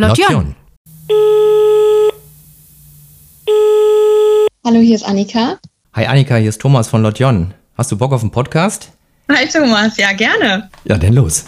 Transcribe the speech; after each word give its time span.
Lotjon. 0.00 0.56
Hallo, 4.64 4.80
hier 4.80 4.94
ist 4.94 5.02
Annika. 5.02 5.58
Hi 5.92 6.06
Annika, 6.06 6.36
hier 6.36 6.48
ist 6.48 6.58
Thomas 6.58 6.88
von 6.88 7.02
Lotjon. 7.02 7.52
Hast 7.76 7.92
du 7.92 7.98
Bock 7.98 8.14
auf 8.14 8.22
einen 8.22 8.30
Podcast? 8.30 8.92
Hi 9.30 9.46
Thomas, 9.46 9.98
ja 9.98 10.14
gerne. 10.14 10.70
Ja, 10.84 10.96
dann 10.96 11.12
los. 11.12 11.44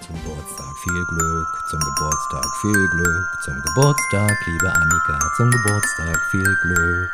Zum 0.00 0.16
Geburtstag 0.16 0.74
viel 0.82 1.04
Glück, 1.10 1.48
zum 1.68 1.80
Geburtstag 1.80 2.46
viel 2.62 2.88
Glück, 2.88 3.26
zum 3.44 3.54
Geburtstag, 3.66 4.32
liebe 4.46 4.72
Annika, 4.72 5.18
zum 5.36 5.50
Geburtstag 5.50 6.18
viel 6.30 6.56
Glück. 6.62 7.10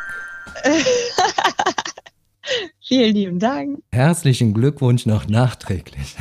Vielen 2.87 3.15
lieben 3.15 3.39
Dank. 3.39 3.79
Herzlichen 3.91 4.53
Glückwunsch 4.53 5.05
noch 5.07 5.27
nachträglich. 5.27 6.15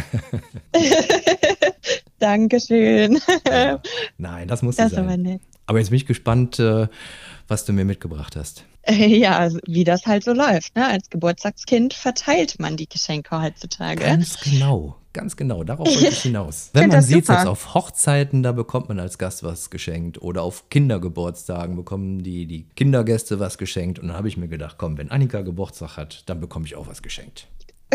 Dankeschön. 2.18 3.20
Nein, 4.18 4.48
das 4.48 4.62
muss 4.62 4.76
Das 4.76 4.92
sein. 4.92 5.04
aber 5.04 5.16
nett. 5.16 5.42
Aber 5.66 5.78
jetzt 5.78 5.90
bin 5.90 5.96
ich 5.96 6.06
gespannt, 6.06 6.58
äh, 6.58 6.88
was 7.48 7.64
du 7.64 7.72
mir 7.72 7.84
mitgebracht 7.84 8.36
hast. 8.36 8.64
Ja, 8.86 9.38
also 9.38 9.58
wie 9.66 9.82
das 9.84 10.04
halt 10.04 10.24
so 10.24 10.34
läuft. 10.34 10.76
Ne? 10.76 10.86
Als 10.86 11.08
Geburtstagskind 11.08 11.94
verteilt 11.94 12.60
man 12.60 12.76
die 12.76 12.86
Geschenke 12.86 13.40
heutzutage. 13.40 14.02
Ganz 14.04 14.38
genau, 14.40 14.96
ganz 15.14 15.36
genau. 15.36 15.64
Darauf 15.64 15.86
wollte 15.88 16.08
ich 16.08 16.20
hinaus. 16.22 16.68
Wenn 16.74 16.90
man 16.90 17.00
sieht, 17.00 17.24
super. 17.24 17.38
dass 17.38 17.46
auf 17.46 17.72
Hochzeiten, 17.72 18.42
da 18.42 18.52
bekommt 18.52 18.88
man 18.88 19.00
als 19.00 19.16
Gast 19.16 19.42
was 19.42 19.70
geschenkt. 19.70 20.20
Oder 20.20 20.42
auf 20.42 20.68
Kindergeburtstagen 20.68 21.76
bekommen 21.76 22.22
die, 22.22 22.44
die 22.44 22.66
Kindergäste 22.76 23.40
was 23.40 23.56
geschenkt. 23.56 23.98
Und 23.98 24.08
dann 24.08 24.16
habe 24.16 24.28
ich 24.28 24.36
mir 24.36 24.48
gedacht, 24.48 24.76
komm, 24.76 24.98
wenn 24.98 25.10
Annika 25.10 25.40
Geburtstag 25.40 25.96
hat, 25.96 26.24
dann 26.26 26.40
bekomme 26.40 26.66
ich 26.66 26.76
auch 26.76 26.86
was 26.86 27.00
geschenkt. 27.02 27.48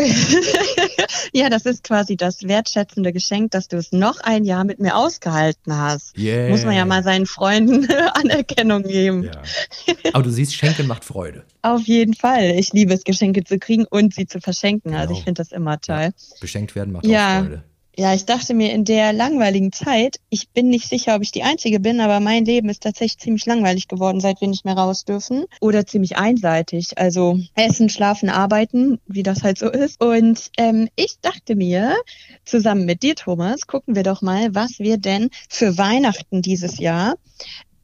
ja, 1.32 1.48
das 1.48 1.66
ist 1.66 1.84
quasi 1.84 2.16
das 2.16 2.42
wertschätzende 2.42 3.12
Geschenk, 3.12 3.50
dass 3.52 3.68
du 3.68 3.76
es 3.76 3.92
noch 3.92 4.20
ein 4.20 4.44
Jahr 4.44 4.64
mit 4.64 4.78
mir 4.80 4.96
ausgehalten 4.96 5.76
hast. 5.76 6.16
Yeah. 6.18 6.48
Muss 6.48 6.64
man 6.64 6.74
ja 6.74 6.84
mal 6.84 7.02
seinen 7.02 7.26
Freunden 7.26 7.90
Anerkennung 8.14 8.82
geben. 8.82 9.24
Ja. 9.24 9.32
Aber 10.12 10.22
du 10.22 10.30
siehst, 10.30 10.54
Schenken 10.54 10.86
macht 10.86 11.04
Freude. 11.04 11.44
Auf 11.62 11.82
jeden 11.82 12.14
Fall. 12.14 12.50
Ich 12.56 12.72
liebe 12.72 12.92
es, 12.94 13.04
Geschenke 13.04 13.44
zu 13.44 13.58
kriegen 13.58 13.84
und 13.88 14.14
sie 14.14 14.26
zu 14.26 14.40
verschenken. 14.40 14.94
Also 14.94 15.08
Genau. 15.08 15.18
ich 15.18 15.24
finde 15.24 15.40
das 15.42 15.52
immer 15.52 15.80
toll. 15.80 16.10
Beschenkt 16.40 16.74
werden 16.74 16.92
macht 16.92 17.06
Ja. 17.06 17.38
auch 17.40 17.42
Freude. 17.44 17.62
Ja, 17.96 18.14
ich 18.14 18.24
dachte 18.24 18.54
mir 18.54 18.72
in 18.72 18.84
der 18.84 19.12
langweiligen 19.12 19.72
Zeit, 19.72 20.20
ich 20.30 20.48
bin 20.50 20.68
nicht 20.68 20.88
sicher, 20.88 21.16
ob 21.16 21.22
ich 21.22 21.32
die 21.32 21.42
Einzige 21.42 21.80
bin, 21.80 22.00
aber 22.00 22.20
mein 22.20 22.44
Leben 22.44 22.68
ist 22.68 22.82
tatsächlich 22.82 23.18
ziemlich 23.18 23.46
langweilig 23.46 23.88
geworden, 23.88 24.20
seit 24.20 24.40
wir 24.40 24.48
nicht 24.48 24.64
mehr 24.64 24.76
raus 24.76 25.04
dürfen. 25.04 25.44
Oder 25.60 25.86
ziemlich 25.86 26.16
einseitig. 26.16 26.98
Also 26.98 27.38
essen, 27.56 27.88
schlafen, 27.88 28.30
arbeiten, 28.30 29.00
wie 29.06 29.24
das 29.24 29.42
halt 29.42 29.58
so 29.58 29.68
ist. 29.68 30.02
Und 30.02 30.50
ähm, 30.56 30.88
ich 30.94 31.16
dachte 31.20 31.56
mir, 31.56 31.96
zusammen 32.44 32.84
mit 32.84 33.02
dir, 33.02 33.16
Thomas, 33.16 33.66
gucken 33.66 33.96
wir 33.96 34.04
doch 34.04 34.22
mal, 34.22 34.54
was 34.54 34.78
wir 34.78 34.96
denn 34.96 35.28
für 35.48 35.76
Weihnachten 35.76 36.42
dieses 36.42 36.78
Jahr 36.78 37.16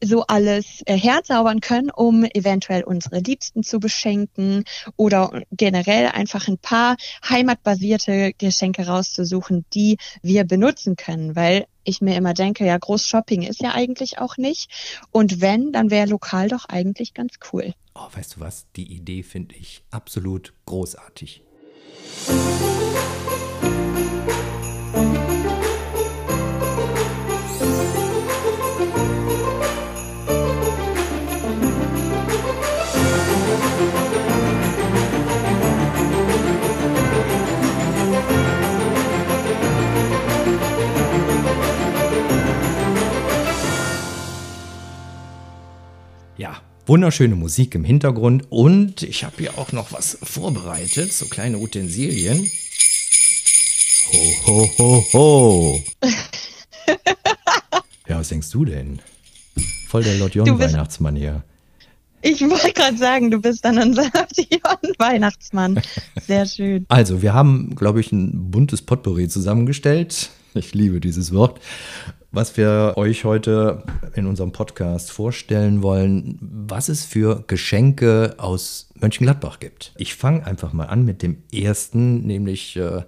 so 0.03 0.23
alles 0.27 0.81
äh, 0.85 0.97
herzaubern 0.97 1.59
können, 1.59 1.89
um 1.89 2.23
eventuell 2.23 2.83
unsere 2.83 3.19
Liebsten 3.19 3.63
zu 3.63 3.79
beschenken 3.79 4.63
oder 4.95 5.41
generell 5.51 6.07
einfach 6.07 6.47
ein 6.47 6.57
paar 6.57 6.97
heimatbasierte 7.27 8.33
Geschenke 8.37 8.87
rauszusuchen, 8.87 9.65
die 9.73 9.97
wir 10.21 10.43
benutzen 10.43 10.95
können, 10.95 11.35
weil 11.35 11.65
ich 11.83 12.01
mir 12.01 12.15
immer 12.15 12.33
denke, 12.33 12.65
ja, 12.65 12.77
Großshopping 12.77 13.43
ist 13.43 13.61
ja 13.61 13.73
eigentlich 13.73 14.19
auch 14.19 14.37
nicht. 14.37 14.69
Und 15.11 15.41
wenn, 15.41 15.71
dann 15.71 15.89
wäre 15.89 16.07
lokal 16.07 16.49
doch 16.49 16.65
eigentlich 16.65 17.13
ganz 17.13 17.35
cool. 17.51 17.73
Oh, 17.95 18.07
weißt 18.13 18.35
du 18.35 18.39
was? 18.41 18.67
Die 18.75 18.93
Idee 18.93 19.23
finde 19.23 19.55
ich 19.55 19.83
absolut 19.89 20.53
großartig. 20.65 21.43
Ja, 22.27 23.56
wunderschöne 46.87 47.35
Musik 47.35 47.75
im 47.75 47.83
Hintergrund 47.83 48.45
und 48.49 49.03
ich 49.03 49.23
habe 49.23 49.35
hier 49.39 49.57
auch 49.57 49.71
noch 49.71 49.91
was 49.91 50.17
vorbereitet, 50.23 51.13
so 51.13 51.25
kleine 51.27 51.57
Utensilien. 51.59 52.49
Ho, 54.13 54.33
ho, 54.47 54.71
ho, 54.77 55.05
ho. 55.13 55.83
ja, 58.07 58.19
was 58.19 58.29
denkst 58.29 58.49
du 58.51 58.65
denn? 58.65 58.99
Voll 59.87 60.03
der 60.03 60.15
Lord 60.17 60.33
bist- 60.33 60.47
Weihnachtsmann 60.59 61.15
hier. 61.15 61.43
Ich 62.21 62.41
wollte 62.41 62.73
gerade 62.73 62.97
sagen, 62.97 63.29
du 63.31 63.39
bist 63.39 63.63
dann 63.63 63.77
unser 63.77 64.03
Weihnachtsmann. 64.97 65.79
Sehr 66.25 66.45
schön. 66.47 66.85
Also, 66.89 67.21
wir 67.21 67.33
haben, 67.33 67.75
glaube 67.75 67.99
ich, 67.99 68.11
ein 68.11 68.49
buntes 68.49 68.81
Potpourri 68.81 69.27
zusammengestellt. 69.27 70.31
Ich 70.55 70.73
liebe 70.73 70.99
dieses 70.99 71.31
Wort. 71.31 71.61
Was 72.37 72.55
wir 72.55 72.93
euch 72.97 73.25
heute 73.25 73.81
in 74.13 74.27
unserem 74.27 74.51
Podcast 74.51 75.09
vorstellen 75.09 75.81
wollen, 75.81 76.37
was 76.39 76.87
es 76.87 77.03
für 77.03 77.43
Geschenke 77.47 78.35
aus 78.37 78.91
Mönchengladbach 78.93 79.59
gibt. 79.59 79.91
Ich 79.97 80.13
fange 80.13 80.45
einfach 80.45 80.71
mal 80.71 80.85
an 80.85 81.03
mit 81.03 81.23
dem 81.23 81.37
ersten, 81.51 82.27
nämlich 82.27 82.75
äh, 82.75 83.01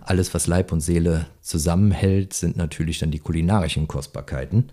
alles, 0.00 0.32
was 0.32 0.46
Leib 0.46 0.72
und 0.72 0.80
Seele 0.80 1.26
zusammenhält, 1.42 2.32
sind 2.32 2.56
natürlich 2.56 2.98
dann 3.00 3.10
die 3.10 3.18
kulinarischen 3.18 3.86
Kostbarkeiten. 3.86 4.70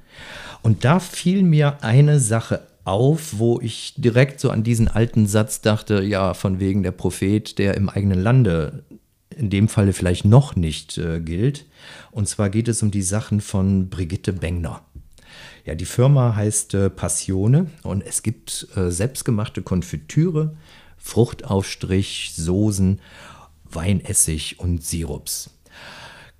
Und 0.62 0.86
da 0.86 1.02
fiel 1.02 1.44
mir 1.44 1.84
eine 1.84 2.22
Sache 2.22 2.62
auf, 2.86 3.40
wo 3.40 3.60
ich 3.60 3.94
direkt 3.98 4.40
so 4.40 4.52
an 4.52 4.64
diesen 4.64 4.88
alten 4.88 5.28
Satz 5.28 5.60
dachte, 5.60 6.02
ja, 6.02 6.34
von 6.34 6.62
wegen 6.62 6.82
der 6.82 6.92
Prophet, 6.92 7.60
der 7.60 7.76
im 7.76 7.90
eigenen 7.90 8.22
Lande 8.22 8.86
in 9.38 9.50
dem 9.50 9.68
Falle 9.68 9.94
vielleicht 9.94 10.26
noch 10.26 10.56
nicht 10.56 10.98
äh, 10.98 11.20
gilt. 11.20 11.66
Und 12.18 12.28
zwar 12.28 12.50
geht 12.50 12.68
es 12.68 12.82
um 12.82 12.90
die 12.90 13.04
Sachen 13.04 13.42
von 13.42 13.90
Brigitte 13.90 14.34
Bengner. 14.34 14.82
Ja, 15.66 15.76
die 15.76 15.86
Firma 15.86 16.36
heißt 16.36 16.74
äh, 16.74 16.90
Passione 16.90 17.68
und 17.84 18.04
es 18.04 18.24
gibt 18.24 18.70
äh, 18.76 18.90
selbstgemachte 18.90 19.62
Konfitüre, 19.62 20.58
Fruchtaufstrich, 20.98 22.32
Soßen, 22.36 23.02
Weinessig 23.66 24.60
und 24.60 24.84
Sirups. 24.84 25.52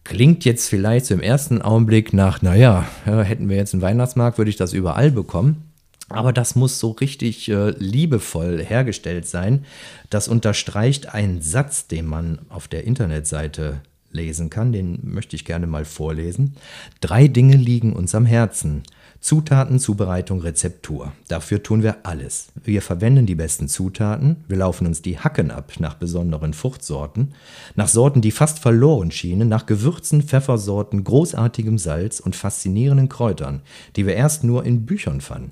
Klingt 0.04 0.46
jetzt 0.46 0.68
vielleicht 0.68 1.06
so 1.06 1.14
im 1.14 1.22
ersten 1.22 1.62
Augenblick 1.62 2.12
nach, 2.12 2.42
naja, 2.42 2.88
ja, 3.06 3.22
hätten 3.22 3.48
wir 3.48 3.58
jetzt 3.58 3.76
einen 3.76 3.84
Weihnachtsmarkt, 3.84 4.40
würde 4.40 4.50
ich 4.50 4.58
das 4.58 4.74
überall 4.74 5.12
bekommen. 5.12 5.72
Aber 6.10 6.34
das 6.34 6.56
muss 6.56 6.80
so 6.80 6.90
richtig 6.90 7.50
äh, 7.50 7.70
liebevoll 7.78 8.66
hergestellt 8.66 9.28
sein. 9.28 9.64
Das 10.10 10.28
unterstreicht 10.28 11.14
einen 11.14 11.44
Satz, 11.44 11.86
den 11.86 12.08
man 12.08 12.40
auf 12.50 12.68
der 12.68 12.86
Internetseite 12.86 13.82
lesen 14.12 14.50
kann. 14.50 14.72
Den 14.72 15.00
möchte 15.04 15.36
ich 15.36 15.46
gerne 15.46 15.68
mal 15.68 15.86
vorlesen. 15.86 16.56
Drei 17.02 17.28
Dinge 17.28 17.56
liegen 17.56 17.94
uns 17.94 18.16
am 18.16 18.26
Herzen. 18.26 18.84
Zutaten, 19.20 19.80
Zubereitung, 19.80 20.42
Rezeptur. 20.42 21.12
Dafür 21.28 21.64
tun 21.64 21.82
wir 21.82 22.06
alles. 22.06 22.50
Wir 22.64 22.82
verwenden 22.82 23.26
die 23.26 23.36
besten 23.36 23.68
Zutaten, 23.68 24.44
wir 24.48 24.58
laufen 24.58 24.86
uns 24.86 25.02
die 25.02 25.18
Hacken 25.18 25.50
ab 25.50 25.74
nach 25.80 25.96
besonderen 25.96 26.54
Fruchtsorten, 26.54 27.34
nach 27.76 27.88
Sorten, 27.88 28.22
die 28.22 28.32
fast 28.32 28.60
verloren 28.60 29.12
schienen, 29.12 29.50
nach 29.50 29.66
Gewürzen, 29.66 30.22
Pfeffersorten, 30.22 31.04
großartigem 31.04 31.78
Salz 31.78 32.20
und 32.20 32.36
faszinierenden 32.36 33.10
Kräutern, 33.10 33.62
die 33.96 34.06
wir 34.06 34.16
erst 34.16 34.44
nur 34.44 34.66
in 34.66 34.86
Büchern 34.86 35.20
fanden. 35.20 35.52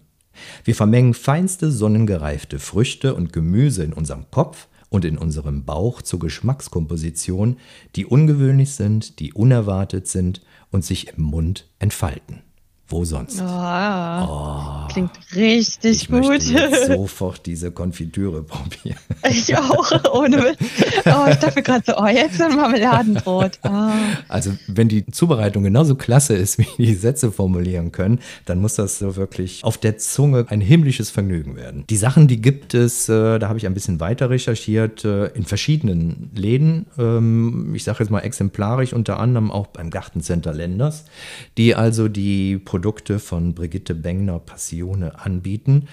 Wir 0.64 0.76
vermengen 0.76 1.14
feinste 1.14 1.72
sonnengereifte 1.72 2.60
Früchte 2.60 3.16
und 3.16 3.34
Gemüse 3.34 3.84
in 3.84 3.94
unserem 3.94 4.30
Kopf 4.32 4.68
und 4.90 5.06
in 5.06 5.18
unserem 5.18 5.66
Bauch 5.66 6.02
zur 6.02 6.20
Geschmackskomposition, 6.20 7.58
die 7.96 8.06
ungewöhnlich 8.06 8.74
sind, 8.74 9.20
die 9.20 9.34
unerwartet 9.34 10.08
sind 10.08 10.42
und 10.72 10.86
sich 10.86 11.10
im 11.10 11.24
Mund 11.24 11.70
entfalten. 11.80 12.45
Wo 12.88 13.04
sonst? 13.04 13.42
Oh, 13.42 14.88
Klingt 14.92 15.10
richtig 15.36 16.04
ich 16.04 16.08
gut. 16.08 16.28
möchte 16.28 16.54
jetzt 16.54 16.86
sofort 16.88 17.44
diese 17.48 17.72
Konfitüre 17.72 18.44
probieren. 18.44 19.00
ich 19.28 19.58
auch, 19.58 19.92
ohne 20.14 20.38
Witz. 20.38 20.60
Oh, 21.06 21.26
ich 21.28 21.38
dachte 21.38 21.64
gerade 21.64 21.84
so, 21.84 21.98
oh, 21.98 22.06
jetzt 22.06 22.40
ein 22.40 22.56
Marmeladenbrot. 22.56 23.58
Oh. 23.64 23.90
Also, 24.28 24.52
wenn 24.68 24.88
die 24.88 25.04
Zubereitung 25.08 25.64
genauso 25.64 25.96
klasse 25.96 26.36
ist, 26.36 26.60
wie 26.60 26.68
die 26.78 26.94
Sätze 26.94 27.32
formulieren 27.32 27.92
können, 27.92 28.20
dann 28.46 28.62
muss 28.62 28.76
das 28.76 29.00
so 29.00 29.16
wirklich 29.16 29.64
auf 29.64 29.80
der 29.80 29.98
Zunge 29.98 30.46
ein 30.50 30.62
himmlisches 30.62 31.10
Vergnügen 31.10 31.56
werden. 31.56 31.86
Die 31.90 31.98
Sachen, 31.98 32.28
die 32.28 32.40
gibt 32.40 32.76
es, 32.76 33.10
äh, 33.10 33.40
da 33.40 33.48
habe 33.48 33.58
ich 33.58 33.66
ein 33.66 33.74
bisschen 33.74 34.00
weiter 34.00 34.30
recherchiert, 34.30 35.04
äh, 35.06 35.26
in 35.30 35.46
verschiedenen 35.46 36.30
Läden. 36.36 36.86
Ähm, 37.00 37.74
ich 37.74 37.84
sage 37.84 38.04
jetzt 38.04 38.12
mal 38.12 38.20
exemplarisch, 38.20 38.94
unter 38.94 39.20
anderem 39.20 39.50
auch 39.50 39.66
beim 39.68 39.90
Gartencenter 39.90 40.54
Lenders, 40.54 41.06
die 41.58 41.74
also 41.74 42.08
die 42.10 42.60
Produkte 42.60 42.75
von 43.20 43.54
Brigitte 43.54 43.96
Bengner 43.96 44.40
Passione 44.40 45.20
anbieten. 45.20 45.88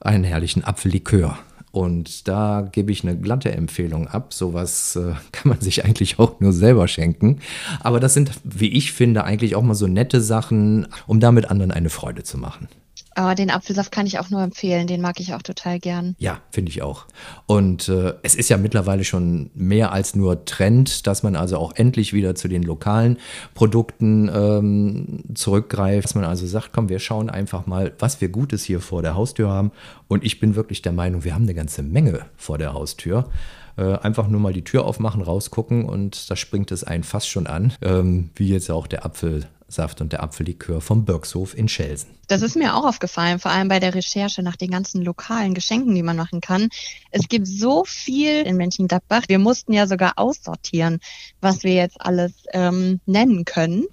einen 0.00 0.24
herrlichen 0.24 0.64
Apfellikör. 0.64 1.38
Und 1.70 2.26
da 2.26 2.66
gebe 2.72 2.90
ich 2.90 3.04
eine 3.04 3.18
glatte 3.18 3.52
Empfehlung 3.52 4.08
ab. 4.08 4.32
Sowas 4.32 4.96
äh, 4.96 5.12
kann 5.32 5.50
man 5.50 5.60
sich 5.60 5.84
eigentlich 5.84 6.18
auch 6.18 6.40
nur 6.40 6.52
selber 6.52 6.88
schenken. 6.88 7.38
Aber 7.80 8.00
das 8.00 8.14
sind, 8.14 8.30
wie 8.42 8.72
ich 8.72 8.92
finde, 8.92 9.24
eigentlich 9.24 9.54
auch 9.54 9.62
mal 9.62 9.74
so 9.74 9.86
nette 9.86 10.20
Sachen, 10.20 10.88
um 11.06 11.20
damit 11.20 11.50
anderen 11.50 11.70
eine 11.70 11.90
Freude 11.90 12.24
zu 12.24 12.38
machen. 12.38 12.68
Aber 13.16 13.34
den 13.34 13.50
Apfelsaft 13.50 13.90
kann 13.90 14.06
ich 14.06 14.18
auch 14.18 14.28
nur 14.28 14.42
empfehlen. 14.42 14.86
Den 14.86 15.00
mag 15.00 15.18
ich 15.20 15.32
auch 15.32 15.40
total 15.40 15.80
gern. 15.80 16.14
Ja, 16.18 16.40
finde 16.50 16.70
ich 16.70 16.82
auch. 16.82 17.06
Und 17.46 17.88
äh, 17.88 18.12
es 18.22 18.34
ist 18.34 18.50
ja 18.50 18.58
mittlerweile 18.58 19.04
schon 19.04 19.50
mehr 19.54 19.90
als 19.90 20.14
nur 20.14 20.44
Trend, 20.44 21.06
dass 21.06 21.22
man 21.22 21.34
also 21.34 21.56
auch 21.56 21.72
endlich 21.74 22.12
wieder 22.12 22.34
zu 22.34 22.46
den 22.46 22.62
lokalen 22.62 23.16
Produkten 23.54 24.30
ähm, 24.32 25.24
zurückgreift. 25.34 26.04
Dass 26.04 26.14
man 26.14 26.24
also 26.24 26.46
sagt, 26.46 26.74
komm, 26.74 26.90
wir 26.90 26.98
schauen 26.98 27.30
einfach 27.30 27.66
mal, 27.66 27.94
was 27.98 28.20
wir 28.20 28.28
Gutes 28.28 28.64
hier 28.64 28.80
vor 28.80 29.00
der 29.00 29.14
Haustür 29.14 29.48
haben. 29.48 29.72
Und 30.08 30.22
ich 30.22 30.38
bin 30.38 30.54
wirklich 30.54 30.82
der 30.82 30.92
Meinung, 30.92 31.24
wir 31.24 31.34
haben 31.34 31.44
eine 31.44 31.54
ganze 31.54 31.82
Menge 31.82 32.26
vor 32.36 32.58
der 32.58 32.74
Haustür 32.74 33.30
äh, 33.78 33.94
einfach 33.98 34.28
nur 34.28 34.40
mal 34.40 34.52
die 34.52 34.64
Tür 34.64 34.84
aufmachen, 34.84 35.22
rausgucken 35.22 35.84
und 35.84 36.30
da 36.30 36.36
springt 36.36 36.70
es 36.70 36.84
einen 36.84 37.04
fast 37.04 37.28
schon 37.28 37.46
an, 37.46 37.72
ähm, 37.82 38.30
wie 38.34 38.48
jetzt 38.48 38.70
auch 38.70 38.86
der 38.86 39.04
Apfel 39.04 39.46
Saft 39.68 40.00
und 40.00 40.12
der 40.12 40.22
Apfellikör 40.22 40.80
vom 40.80 41.04
Birkshof 41.04 41.56
in 41.56 41.68
Schelsen. 41.68 42.10
Das 42.28 42.42
ist 42.42 42.56
mir 42.56 42.74
auch 42.74 42.84
aufgefallen, 42.84 43.38
vor 43.38 43.50
allem 43.50 43.68
bei 43.68 43.78
der 43.78 43.94
Recherche 43.94 44.42
nach 44.42 44.56
den 44.56 44.70
ganzen 44.70 45.02
lokalen 45.02 45.54
Geschenken, 45.54 45.94
die 45.94 46.02
man 46.02 46.16
machen 46.16 46.40
kann. 46.40 46.68
Es 47.10 47.28
gibt 47.28 47.46
so 47.46 47.84
viel 47.84 48.42
in 48.42 48.56
Mönchengladbach. 48.56 49.22
Wir 49.28 49.38
mussten 49.38 49.72
ja 49.72 49.86
sogar 49.86 50.14
aussortieren, 50.16 51.00
was 51.40 51.62
wir 51.62 51.74
jetzt 51.74 52.00
alles 52.00 52.32
ähm, 52.52 53.00
nennen 53.06 53.44
können. 53.44 53.86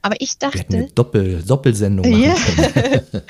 Aber 0.00 0.20
ich 0.20 0.38
dachte. 0.38 0.64
Wir 0.68 0.78
eine 0.78 0.90
Doppel, 0.90 1.42
Doppelsendung 1.42 2.10
machen 2.10 2.22
yeah. 2.22 2.36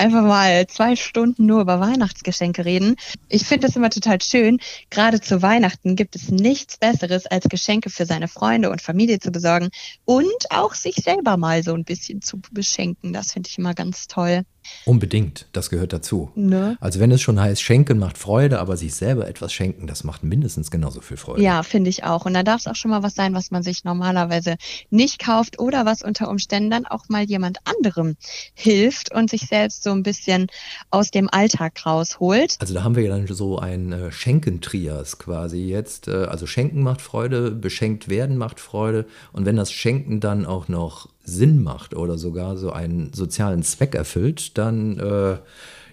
Einfach 0.00 0.22
mal 0.22 0.66
zwei 0.66 0.96
Stunden 0.96 1.44
nur 1.44 1.60
über 1.60 1.78
Weihnachtsgeschenke 1.78 2.64
reden. 2.64 2.96
Ich 3.28 3.44
finde 3.44 3.66
das 3.66 3.76
immer 3.76 3.90
total 3.90 4.18
schön. 4.22 4.58
Gerade 4.88 5.20
zu 5.20 5.42
Weihnachten 5.42 5.94
gibt 5.94 6.16
es 6.16 6.30
nichts 6.30 6.78
Besseres, 6.78 7.26
als 7.26 7.50
Geschenke 7.50 7.90
für 7.90 8.06
seine 8.06 8.26
Freunde 8.26 8.70
und 8.70 8.80
Familie 8.80 9.18
zu 9.18 9.30
besorgen 9.30 9.68
und 10.06 10.46
auch 10.48 10.72
sich 10.72 10.94
selber 10.94 11.36
mal 11.36 11.62
so 11.62 11.74
ein 11.74 11.84
bisschen 11.84 12.22
zu 12.22 12.40
beschenken. 12.50 13.12
Das 13.12 13.32
finde 13.32 13.50
ich 13.50 13.58
immer 13.58 13.74
ganz 13.74 14.06
toll. 14.06 14.44
Unbedingt, 14.84 15.46
das 15.52 15.70
gehört 15.70 15.92
dazu. 15.92 16.30
Ne? 16.34 16.76
Also 16.80 17.00
wenn 17.00 17.10
es 17.10 17.20
schon 17.20 17.38
heißt, 17.38 17.62
schenken 17.62 17.98
macht 17.98 18.18
Freude, 18.18 18.60
aber 18.60 18.76
sich 18.76 18.94
selber 18.94 19.28
etwas 19.28 19.52
schenken, 19.52 19.86
das 19.86 20.04
macht 20.04 20.24
mindestens 20.24 20.70
genauso 20.70 21.00
viel 21.00 21.16
Freude. 21.16 21.42
Ja, 21.42 21.62
finde 21.62 21.90
ich 21.90 22.04
auch. 22.04 22.24
Und 22.24 22.34
da 22.34 22.42
darf 22.42 22.60
es 22.60 22.66
auch 22.66 22.76
schon 22.76 22.90
mal 22.90 23.02
was 23.02 23.14
sein, 23.14 23.34
was 23.34 23.50
man 23.50 23.62
sich 23.62 23.84
normalerweise 23.84 24.56
nicht 24.88 25.18
kauft 25.18 25.58
oder 25.58 25.84
was 25.84 26.02
unter 26.02 26.28
Umständen 26.28 26.70
dann 26.70 26.86
auch 26.86 27.08
mal 27.08 27.24
jemand 27.24 27.58
anderem 27.64 28.16
hilft 28.54 29.12
und 29.14 29.30
sich 29.30 29.42
selbst 29.42 29.82
so 29.82 29.90
ein 29.90 30.02
bisschen 30.02 30.46
aus 30.90 31.10
dem 31.10 31.28
Alltag 31.30 31.84
rausholt. 31.84 32.56
Also 32.58 32.74
da 32.74 32.82
haben 32.82 32.96
wir 32.96 33.02
ja 33.02 33.16
dann 33.16 33.26
so 33.26 33.58
ein 33.58 33.92
äh, 33.92 34.12
Schenkentrias 34.12 35.18
quasi 35.18 35.58
jetzt. 35.58 36.08
Äh, 36.08 36.24
also 36.24 36.46
Schenken 36.46 36.82
macht 36.82 37.02
Freude, 37.02 37.50
beschenkt 37.50 38.08
werden 38.08 38.38
macht 38.38 38.60
Freude 38.60 39.06
und 39.32 39.44
wenn 39.44 39.56
das 39.56 39.72
Schenken 39.72 40.20
dann 40.20 40.46
auch 40.46 40.68
noch 40.68 41.08
Sinn 41.22 41.62
macht 41.62 41.94
oder 41.94 42.18
sogar 42.18 42.56
so 42.56 42.72
einen 42.72 43.12
sozialen 43.12 43.62
Zweck 43.62 43.94
erfüllt, 43.94 44.56
dann, 44.58 44.98
äh, 44.98 45.38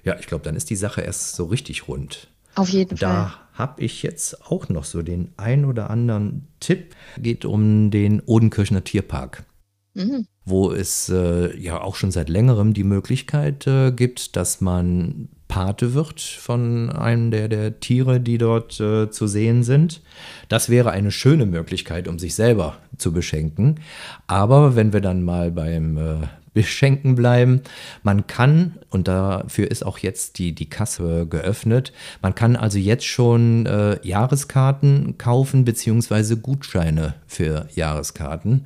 ja, 0.03 0.17
ich 0.19 0.27
glaube, 0.27 0.43
dann 0.43 0.55
ist 0.55 0.69
die 0.69 0.75
Sache 0.75 1.01
erst 1.01 1.35
so 1.35 1.45
richtig 1.45 1.87
rund. 1.87 2.27
Auf 2.55 2.69
jeden 2.69 2.97
da 2.97 3.07
Fall. 3.07 3.15
Da 3.15 3.47
habe 3.53 3.83
ich 3.83 4.03
jetzt 4.03 4.45
auch 4.45 4.69
noch 4.69 4.83
so 4.83 5.01
den 5.01 5.33
ein 5.37 5.65
oder 5.65 5.89
anderen 5.89 6.47
Tipp. 6.59 6.95
Geht 7.17 7.45
um 7.45 7.91
den 7.91 8.21
Odenkirchner 8.21 8.83
Tierpark. 8.83 9.43
Mhm. 9.97 10.27
Wo 10.45 10.71
es 10.71 11.09
äh, 11.09 11.57
ja 11.57 11.81
auch 11.81 11.95
schon 11.95 12.11
seit 12.11 12.29
längerem 12.29 12.73
die 12.73 12.83
Möglichkeit 12.83 13.65
äh, 13.65 13.91
gibt, 13.91 14.35
dass 14.35 14.61
man 14.61 15.29
Pate 15.47 15.93
wird 15.95 16.21
von 16.21 16.91
einem 16.91 17.31
der, 17.31 17.47
der 17.47 17.79
Tiere, 17.79 18.19
die 18.19 18.37
dort 18.37 18.79
äh, 18.79 19.09
zu 19.09 19.25
sehen 19.25 19.63
sind. 19.63 20.01
Das 20.49 20.69
wäre 20.69 20.91
eine 20.91 21.09
schöne 21.09 21.47
Möglichkeit, 21.47 22.07
um 22.07 22.19
sich 22.19 22.35
selber 22.35 22.77
zu 22.97 23.11
beschenken. 23.11 23.79
Aber 24.27 24.75
wenn 24.75 24.93
wir 24.93 25.01
dann 25.01 25.23
mal 25.23 25.51
beim 25.51 25.97
äh, 25.97 26.27
Beschenken 26.57 27.13
bleiben, 27.13 27.61
man 28.01 28.25
kann, 28.25 28.79
und 28.89 29.07
dafür 29.07 29.69
ist 29.69 29.85
auch 29.85 29.99
jetzt 29.99 30.39
die, 30.39 30.53
die 30.53 30.67
Kasse 30.67 31.27
geöffnet, 31.27 31.93
man 32.23 32.33
kann 32.33 32.55
also 32.55 32.79
jetzt 32.79 33.05
schon 33.05 33.67
äh, 33.67 33.99
Jahreskarten 34.01 35.19
kaufen 35.19 35.65
beziehungsweise 35.65 36.37
Gutscheine 36.37 37.13
für 37.27 37.67
Jahreskarten 37.75 38.65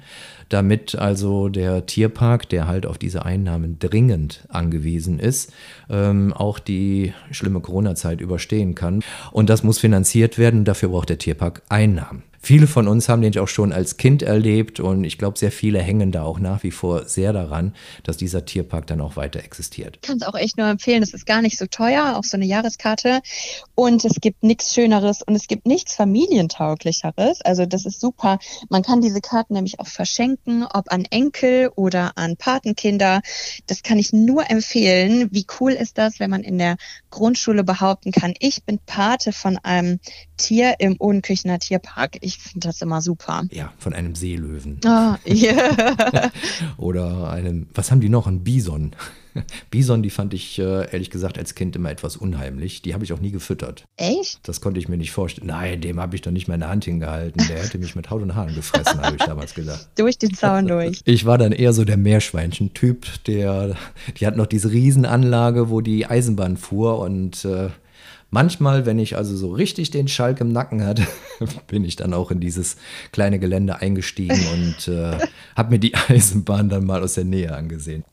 damit 0.51 0.95
also 0.95 1.49
der 1.49 1.85
Tierpark, 1.85 2.49
der 2.49 2.67
halt 2.67 2.85
auf 2.85 2.97
diese 2.97 3.25
Einnahmen 3.25 3.79
dringend 3.79 4.45
angewiesen 4.49 5.19
ist, 5.19 5.53
ähm, 5.89 6.33
auch 6.33 6.59
die 6.59 7.13
schlimme 7.31 7.61
Corona-Zeit 7.61 8.19
überstehen 8.19 8.75
kann. 8.75 9.01
Und 9.31 9.49
das 9.49 9.63
muss 9.63 9.79
finanziert 9.79 10.37
werden. 10.37 10.65
Dafür 10.65 10.89
braucht 10.89 11.09
der 11.09 11.17
Tierpark 11.17 11.61
Einnahmen. 11.69 12.23
Viele 12.43 12.65
von 12.65 12.87
uns 12.87 13.07
haben 13.07 13.21
den 13.21 13.37
auch 13.37 13.47
schon 13.47 13.71
als 13.71 13.97
Kind 13.97 14.23
erlebt 14.23 14.79
und 14.79 15.03
ich 15.03 15.19
glaube, 15.19 15.37
sehr 15.37 15.51
viele 15.51 15.79
hängen 15.79 16.11
da 16.11 16.23
auch 16.23 16.39
nach 16.39 16.63
wie 16.63 16.71
vor 16.71 17.07
sehr 17.07 17.33
daran, 17.33 17.75
dass 18.03 18.17
dieser 18.17 18.45
Tierpark 18.45 18.87
dann 18.87 18.99
auch 18.99 19.15
weiter 19.15 19.43
existiert. 19.43 19.99
Ich 20.01 20.07
kann 20.07 20.17
es 20.17 20.23
auch 20.23 20.33
echt 20.33 20.57
nur 20.57 20.67
empfehlen. 20.67 21.03
Es 21.03 21.13
ist 21.13 21.27
gar 21.27 21.41
nicht 21.41 21.57
so 21.57 21.67
teuer, 21.67 22.15
auch 22.17 22.23
so 22.23 22.37
eine 22.37 22.45
Jahreskarte. 22.45 23.21
Und 23.75 24.03
es 24.05 24.15
gibt 24.19 24.43
nichts 24.43 24.73
Schöneres 24.73 25.21
und 25.21 25.35
es 25.35 25.47
gibt 25.47 25.67
nichts 25.67 25.93
Familientauglicheres. 25.95 27.41
Also 27.41 27.67
das 27.67 27.85
ist 27.85 28.01
super. 28.01 28.39
Man 28.69 28.81
kann 28.81 29.01
diese 29.01 29.21
Karten 29.21 29.53
nämlich 29.53 29.79
auch 29.79 29.87
verschenken, 29.87 30.63
ob 30.63 30.91
an 30.91 31.05
Enkel 31.11 31.69
oder 31.75 32.13
an 32.15 32.37
Patenkinder. 32.37 33.21
Das 33.67 33.83
kann 33.83 33.99
ich 33.99 34.13
nur 34.13 34.49
empfehlen. 34.49 35.29
Wie 35.31 35.45
cool 35.59 35.73
ist 35.73 35.99
das, 35.99 36.19
wenn 36.19 36.31
man 36.31 36.43
in 36.43 36.57
der 36.57 36.77
Grundschule 37.11 37.63
behaupten 37.63 38.11
kann, 38.11 38.33
ich 38.39 38.63
bin 38.63 38.79
Pate 38.85 39.31
von 39.31 39.57
einem 39.59 39.99
Tier 40.37 40.75
im 40.79 40.95
Ohnenküchener 40.97 41.59
Tierpark. 41.59 42.17
Ich 42.21 42.30
finde 42.37 42.67
das 42.67 42.81
immer 42.81 43.01
super. 43.01 43.43
Ja, 43.51 43.73
von 43.77 43.93
einem 43.93 44.15
Seelöwen. 44.15 44.79
Ah, 44.85 45.17
yeah. 45.27 46.31
Oder 46.77 47.31
einem, 47.31 47.67
was 47.73 47.91
haben 47.91 48.01
die 48.01 48.09
noch? 48.09 48.27
Ein 48.27 48.43
Bison. 48.43 48.91
Bison, 49.71 50.03
die 50.03 50.09
fand 50.09 50.33
ich 50.33 50.59
äh, 50.59 50.91
ehrlich 50.91 51.09
gesagt 51.09 51.37
als 51.37 51.55
Kind 51.55 51.75
immer 51.75 51.89
etwas 51.89 52.17
unheimlich. 52.17 52.81
Die 52.81 52.93
habe 52.93 53.03
ich 53.03 53.13
auch 53.13 53.19
nie 53.19 53.31
gefüttert. 53.31 53.85
Echt? 53.97 54.39
Das 54.43 54.61
konnte 54.61 54.79
ich 54.79 54.89
mir 54.89 54.97
nicht 54.97 55.11
vorstellen. 55.11 55.47
Nein, 55.47 55.81
dem 55.81 55.99
habe 55.99 56.15
ich 56.15 56.21
doch 56.21 56.31
nicht 56.31 56.47
meine 56.47 56.67
Hand 56.67 56.85
hingehalten. 56.85 57.45
Der 57.47 57.63
hätte 57.63 57.77
mich 57.77 57.95
mit 57.95 58.09
Haut 58.09 58.21
und 58.21 58.35
Haaren 58.35 58.53
gefressen, 58.53 59.01
habe 59.01 59.15
ich 59.15 59.23
damals 59.23 59.53
gedacht. 59.53 59.89
durch 59.95 60.17
den 60.17 60.33
Zaun 60.33 60.67
durch. 60.67 61.01
Ich 61.05 61.25
war 61.25 61.37
dann 61.37 61.51
eher 61.51 61.73
so 61.73 61.85
der 61.85 61.97
Meerschweinchen-Typ, 61.97 63.23
der, 63.25 63.75
die 64.19 64.27
hat 64.27 64.37
noch 64.37 64.47
diese 64.47 64.71
Riesenanlage, 64.71 65.69
wo 65.69 65.81
die 65.81 66.05
Eisenbahn 66.05 66.57
fuhr 66.57 66.99
und 66.99 67.45
äh, 67.45 67.69
Manchmal, 68.33 68.85
wenn 68.85 68.97
ich 68.97 69.17
also 69.17 69.35
so 69.35 69.51
richtig 69.51 69.91
den 69.91 70.07
Schalk 70.07 70.39
im 70.39 70.53
Nacken 70.53 70.85
hatte, 70.85 71.05
bin 71.67 71.83
ich 71.83 71.97
dann 71.97 72.13
auch 72.13 72.31
in 72.31 72.39
dieses 72.39 72.77
kleine 73.11 73.39
Gelände 73.39 73.81
eingestiegen 73.81 74.39
und 74.53 74.87
äh, 74.87 75.27
habe 75.55 75.71
mir 75.71 75.79
die 75.79 75.93
Eisenbahn 76.07 76.69
dann 76.69 76.85
mal 76.85 77.03
aus 77.03 77.15
der 77.15 77.25
Nähe 77.25 77.53
angesehen. 77.53 78.05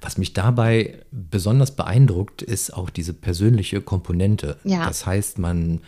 Was 0.00 0.16
mich 0.18 0.32
dabei 0.32 1.04
besonders 1.10 1.74
beeindruckt, 1.74 2.42
ist 2.42 2.72
auch 2.72 2.90
diese 2.90 3.12
persönliche 3.12 3.80
Komponente. 3.80 4.58
Ja. 4.64 4.86
Das 4.86 5.06
heißt, 5.06 5.38
man, 5.38 5.80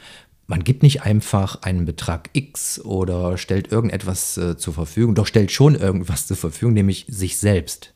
man 0.47 0.65
gibt 0.65 0.83
nicht 0.83 1.03
einfach 1.03 1.63
einen 1.63 1.85
Betrag 1.85 2.31
X 2.33 2.81
oder 2.81 3.39
stellt 3.39 3.71
irgendetwas 3.71 4.37
äh, 4.37 4.57
zur 4.57 4.75
Verfügung, 4.75 5.15
doch 5.15 5.27
stellt 5.27 5.53
schon 5.53 5.75
irgendwas 5.75 6.27
zur 6.27 6.37
Verfügung, 6.37 6.75
nämlich 6.75 7.07
sich 7.09 7.39
selbst. 7.39 7.95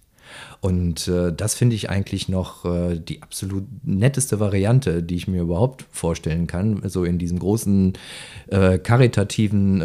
Und 0.60 1.08
äh, 1.08 1.32
das 1.32 1.54
finde 1.54 1.76
ich 1.76 1.90
eigentlich 1.90 2.28
noch 2.28 2.64
äh, 2.64 2.98
die 2.98 3.22
absolut 3.22 3.64
netteste 3.82 4.40
Variante, 4.40 5.02
die 5.02 5.16
ich 5.16 5.28
mir 5.28 5.42
überhaupt 5.42 5.84
vorstellen 5.90 6.46
kann, 6.46 6.82
so 6.88 7.04
in 7.04 7.18
diesem 7.18 7.38
großen 7.38 7.94
äh, 8.48 8.78
karitativen 8.78 9.82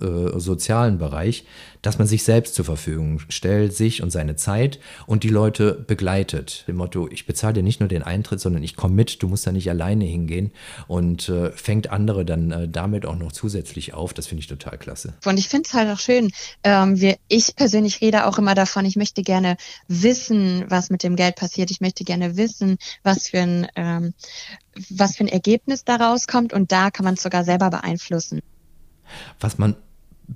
äh, 0.00 0.38
sozialen 0.38 0.98
Bereich, 0.98 1.44
dass 1.82 1.98
man 1.98 2.06
sich 2.06 2.24
selbst 2.24 2.54
zur 2.54 2.64
Verfügung 2.64 3.20
stellt, 3.28 3.74
sich 3.74 4.02
und 4.02 4.10
seine 4.10 4.36
Zeit 4.36 4.78
und 5.06 5.22
die 5.22 5.28
Leute 5.28 5.72
begleitet. 5.86 6.64
Dem 6.66 6.76
Motto, 6.76 7.08
ich 7.10 7.26
bezahle 7.26 7.54
dir 7.54 7.62
nicht 7.62 7.80
nur 7.80 7.88
den 7.88 8.02
Eintritt, 8.02 8.40
sondern 8.40 8.62
ich 8.62 8.76
komme 8.76 8.94
mit, 8.94 9.22
du 9.22 9.28
musst 9.28 9.46
da 9.46 9.52
nicht 9.52 9.68
alleine 9.68 10.04
hingehen 10.04 10.52
und 10.88 11.28
äh, 11.28 11.52
fängt 11.52 11.90
andere 11.90 12.24
dann 12.24 12.50
äh, 12.50 12.68
damit 12.68 13.04
auch 13.06 13.16
noch 13.16 13.32
zusätzlich 13.32 13.92
auf. 13.92 14.14
Das 14.14 14.26
finde 14.26 14.40
ich 14.40 14.46
total 14.46 14.78
klasse. 14.78 15.14
Und 15.24 15.38
ich 15.38 15.48
finde 15.48 15.66
es 15.66 15.74
halt 15.74 15.90
auch 15.90 16.00
schön. 16.00 16.30
Ähm, 16.62 17.00
wir, 17.00 17.16
ich 17.28 17.54
persönlich 17.54 18.00
rede 18.00 18.26
auch 18.26 18.38
immer 18.38 18.54
davon, 18.54 18.84
ich 18.86 18.96
möchte 18.96 19.22
gerne 19.22 19.56
wissen, 19.88 20.64
was 20.68 20.90
mit 20.90 21.02
dem 21.02 21.16
Geld 21.16 21.36
passiert. 21.36 21.70
Ich 21.70 21.80
möchte 21.80 22.04
gerne 22.04 22.36
wissen, 22.36 22.78
was 23.02 23.28
für 23.28 23.40
ein, 23.40 23.66
ähm, 23.76 24.14
was 24.90 25.16
für 25.16 25.24
ein 25.24 25.28
Ergebnis 25.28 25.84
daraus 25.84 26.26
kommt. 26.26 26.52
Und 26.52 26.72
da 26.72 26.90
kann 26.90 27.04
man 27.04 27.14
es 27.14 27.22
sogar 27.22 27.44
selber 27.44 27.70
beeinflussen. 27.70 28.40
Was 29.40 29.58
man 29.58 29.76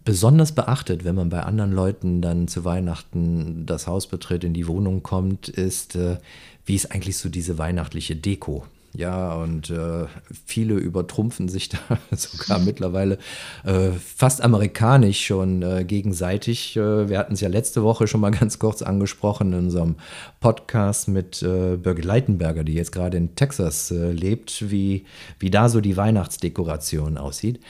besonders 0.05 0.53
beachtet, 0.53 1.05
wenn 1.05 1.15
man 1.15 1.31
bei 1.31 1.43
anderen 1.43 1.73
Leuten 1.73 2.21
dann 2.21 2.49
zu 2.49 2.65
Weihnachten 2.65 3.65
das 3.67 3.87
Haus 3.87 4.07
betritt, 4.07 4.45
in 4.45 4.55
die 4.55 4.67
Wohnung 4.67 5.03
kommt, 5.03 5.49
ist, 5.49 5.97
äh, 5.97 6.19
wie 6.67 6.75
ist 6.75 6.93
eigentlich 6.93 7.17
so 7.17 7.29
diese 7.29 7.59
weihnachtliche 7.59 8.17
Deko? 8.17 8.67
Ja, 8.95 9.35
und 9.35 9.71
äh, 9.71 10.07
viele 10.47 10.75
übertrumpfen 10.75 11.49
sich 11.49 11.69
da 11.69 11.79
sogar 12.17 12.59
mittlerweile 12.59 13.19
äh, 13.65 13.91
fast 13.93 14.41
amerikanisch 14.41 15.25
schon 15.25 15.63
äh, 15.63 15.85
gegenseitig. 15.85 16.77
Äh, 16.77 17.09
wir 17.09 17.19
hatten 17.19 17.35
es 17.35 17.41
ja 17.41 17.49
letzte 17.49 17.83
Woche 17.83 18.07
schon 18.07 18.21
mal 18.21 18.31
ganz 18.39 18.59
kurz 18.59 18.83
angesprochen 18.83 19.53
in 19.53 19.59
unserem 19.59 19.97
Podcast 20.41 21.09
mit 21.09 21.43
äh, 21.43 21.77
Birgit 21.77 22.07
Leitenberger, 22.07 22.65
die 22.65 22.75
jetzt 22.75 22.93
gerade 22.93 23.19
in 23.19 23.35
Texas 23.35 23.91
äh, 23.91 24.11
lebt, 24.11 24.71
wie, 24.71 25.05
wie 25.39 25.51
da 25.51 25.69
so 25.69 25.81
die 25.81 25.97
Weihnachtsdekoration 25.97 27.19
aussieht. 27.19 27.61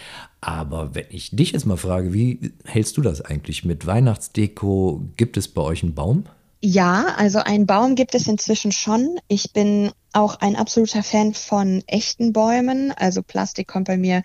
Aber 0.40 0.94
wenn 0.94 1.06
ich 1.10 1.30
dich 1.32 1.50
jetzt 1.50 1.66
mal 1.66 1.76
frage, 1.76 2.12
wie 2.12 2.52
hältst 2.64 2.96
du 2.96 3.02
das 3.02 3.20
eigentlich 3.20 3.64
mit 3.64 3.86
Weihnachtsdeko? 3.86 5.02
Gibt 5.16 5.36
es 5.36 5.48
bei 5.48 5.62
euch 5.62 5.82
einen 5.82 5.94
Baum? 5.94 6.24
Ja, 6.60 7.14
also 7.16 7.38
einen 7.38 7.66
Baum 7.66 7.94
gibt 7.94 8.14
es 8.14 8.26
inzwischen 8.26 8.72
schon. 8.72 9.18
Ich 9.28 9.52
bin 9.52 9.90
auch 10.12 10.36
ein 10.40 10.56
absoluter 10.56 11.02
Fan 11.02 11.34
von 11.34 11.82
echten 11.86 12.32
Bäumen. 12.32 12.92
Also 12.92 13.22
Plastik 13.22 13.68
kommt 13.68 13.86
bei 13.86 13.96
mir 13.96 14.22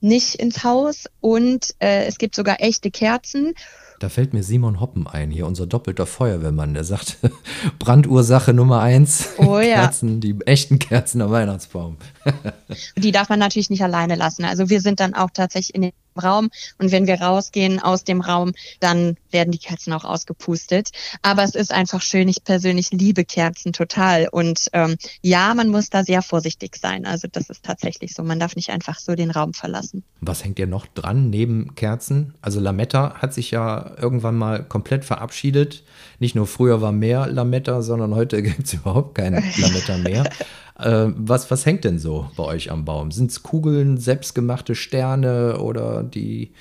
nicht 0.00 0.36
ins 0.36 0.64
Haus 0.64 1.04
und 1.20 1.74
äh, 1.78 2.06
es 2.06 2.18
gibt 2.18 2.34
sogar 2.34 2.60
echte 2.60 2.90
Kerzen. 2.90 3.54
Da 4.00 4.08
fällt 4.08 4.32
mir 4.32 4.42
Simon 4.42 4.80
Hoppen 4.80 5.06
ein, 5.06 5.30
hier 5.30 5.46
unser 5.46 5.66
doppelter 5.66 6.06
Feuerwehrmann, 6.06 6.72
der 6.72 6.84
sagt, 6.84 7.18
Brandursache 7.78 8.54
Nummer 8.54 8.80
eins, 8.80 9.28
oh, 9.36 9.58
ja. 9.58 9.82
Kerzen, 9.82 10.22
die 10.22 10.38
echten 10.46 10.78
Kerzen 10.78 11.20
am 11.20 11.30
Weihnachtsbaum. 11.30 11.98
die 12.96 13.12
darf 13.12 13.28
man 13.28 13.38
natürlich 13.38 13.68
nicht 13.68 13.82
alleine 13.82 14.14
lassen. 14.14 14.46
Also 14.46 14.70
wir 14.70 14.80
sind 14.80 15.00
dann 15.00 15.12
auch 15.12 15.28
tatsächlich 15.30 15.74
in 15.74 15.82
den 15.82 15.92
Raum 16.18 16.50
und 16.78 16.92
wenn 16.92 17.06
wir 17.06 17.20
rausgehen 17.20 17.80
aus 17.80 18.04
dem 18.04 18.20
Raum, 18.20 18.52
dann 18.80 19.16
werden 19.30 19.50
die 19.52 19.58
Kerzen 19.58 19.92
auch 19.92 20.04
ausgepustet. 20.04 20.90
Aber 21.22 21.42
es 21.42 21.54
ist 21.54 21.72
einfach 21.72 22.02
schön. 22.02 22.28
Ich 22.28 22.44
persönlich 22.44 22.90
liebe 22.90 23.24
Kerzen 23.24 23.72
total 23.72 24.28
und 24.30 24.68
ähm, 24.72 24.96
ja, 25.22 25.54
man 25.54 25.68
muss 25.68 25.90
da 25.90 26.04
sehr 26.04 26.22
vorsichtig 26.22 26.76
sein. 26.76 27.06
Also 27.06 27.28
das 27.30 27.50
ist 27.50 27.64
tatsächlich 27.64 28.14
so. 28.14 28.22
Man 28.22 28.40
darf 28.40 28.56
nicht 28.56 28.70
einfach 28.70 28.98
so 28.98 29.14
den 29.14 29.30
Raum 29.30 29.54
verlassen. 29.54 30.02
Was 30.20 30.44
hängt 30.44 30.58
ihr 30.58 30.66
noch 30.66 30.86
dran 30.86 31.30
neben 31.30 31.74
Kerzen? 31.74 32.34
Also 32.42 32.60
Lametta 32.60 33.14
hat 33.16 33.34
sich 33.34 33.50
ja 33.50 33.92
irgendwann 34.00 34.36
mal 34.36 34.64
komplett 34.64 35.04
verabschiedet. 35.04 35.84
Nicht 36.18 36.34
nur 36.34 36.46
früher 36.46 36.80
war 36.80 36.92
mehr 36.92 37.26
Lametta, 37.26 37.82
sondern 37.82 38.14
heute 38.14 38.42
gibt 38.42 38.66
es 38.66 38.74
überhaupt 38.74 39.14
kein 39.14 39.34
Lametta 39.34 39.98
mehr. 39.98 40.28
Äh, 40.80 41.12
was, 41.16 41.50
was 41.50 41.66
hängt 41.66 41.84
denn 41.84 41.98
so 41.98 42.30
bei 42.36 42.44
euch 42.44 42.70
am 42.70 42.84
Baum? 42.84 43.10
Sind 43.10 43.30
es 43.30 43.42
Kugeln, 43.42 43.98
selbstgemachte 43.98 44.74
Sterne 44.74 45.58
oder 45.58 46.02
die, 46.02 46.52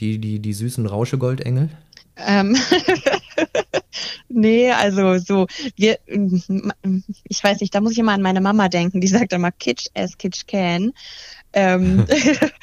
die, 0.00 0.18
die, 0.18 0.38
die 0.38 0.52
süßen 0.52 0.86
Rauschegoldengel? 0.86 1.70
Ähm. 2.16 2.56
nee, 4.28 4.70
also 4.70 5.18
so, 5.18 5.46
wir, 5.76 5.98
ich 6.06 7.44
weiß 7.44 7.60
nicht, 7.60 7.74
da 7.74 7.80
muss 7.80 7.92
ich 7.92 7.98
immer 7.98 8.12
an 8.12 8.22
meine 8.22 8.40
Mama 8.40 8.68
denken, 8.68 9.00
die 9.00 9.08
sagt 9.08 9.32
immer 9.32 9.50
Kitsch 9.50 9.88
as 9.94 10.16
Kitsch 10.18 10.46
can. 10.46 10.92
Ähm, 11.52 12.06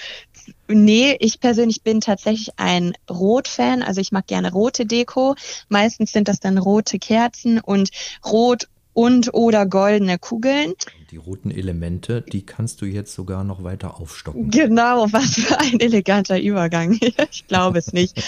nee, 0.67 1.17
ich 1.19 1.39
persönlich 1.39 1.81
bin 1.81 2.01
tatsächlich 2.01 2.57
ein 2.57 2.93
Rot-Fan, 3.09 3.83
also 3.83 3.99
ich 3.99 4.11
mag 4.11 4.27
gerne 4.27 4.51
rote 4.51 4.85
Deko. 4.85 5.35
Meistens 5.69 6.11
sind 6.11 6.27
das 6.27 6.39
dann 6.39 6.57
rote 6.57 6.99
Kerzen 6.99 7.59
und 7.59 7.89
rot 8.25 8.67
und 8.93 9.33
oder 9.33 9.65
goldene 9.65 10.17
Kugeln. 10.17 10.73
Die 11.11 11.17
roten 11.17 11.51
Elemente, 11.51 12.21
die 12.21 12.45
kannst 12.45 12.81
du 12.81 12.85
jetzt 12.85 13.13
sogar 13.13 13.43
noch 13.43 13.63
weiter 13.63 13.99
aufstocken. 13.99 14.49
Genau, 14.49 15.11
was 15.11 15.35
für 15.35 15.59
ein 15.59 15.79
eleganter 15.79 16.39
Übergang. 16.39 16.97
ich 17.31 17.47
glaube 17.47 17.79
es 17.79 17.91
nicht. 17.93 18.23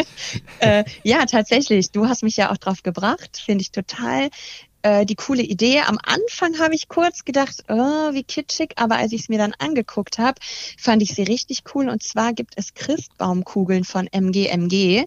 äh, 0.60 0.84
ja, 1.02 1.24
tatsächlich. 1.26 1.90
Du 1.90 2.06
hast 2.06 2.22
mich 2.22 2.36
ja 2.36 2.50
auch 2.52 2.58
drauf 2.58 2.82
gebracht. 2.82 3.42
Finde 3.44 3.62
ich 3.62 3.72
total 3.72 4.28
äh, 4.82 5.04
die 5.04 5.14
coole 5.14 5.42
Idee. 5.42 5.80
Am 5.80 5.98
Anfang 6.02 6.58
habe 6.58 6.74
ich 6.74 6.88
kurz 6.88 7.24
gedacht, 7.24 7.64
oh, 7.68 8.12
wie 8.12 8.24
kitschig, 8.24 8.72
aber 8.76 8.96
als 8.96 9.12
ich 9.12 9.22
es 9.22 9.28
mir 9.28 9.38
dann 9.38 9.54
angeguckt 9.58 10.18
habe, 10.18 10.40
fand 10.78 11.02
ich 11.02 11.14
sie 11.14 11.22
richtig 11.22 11.64
cool. 11.74 11.88
Und 11.88 12.02
zwar 12.02 12.32
gibt 12.32 12.54
es 12.56 12.74
Christbaumkugeln 12.74 13.84
von 13.84 14.08
MGMG, 14.12 15.04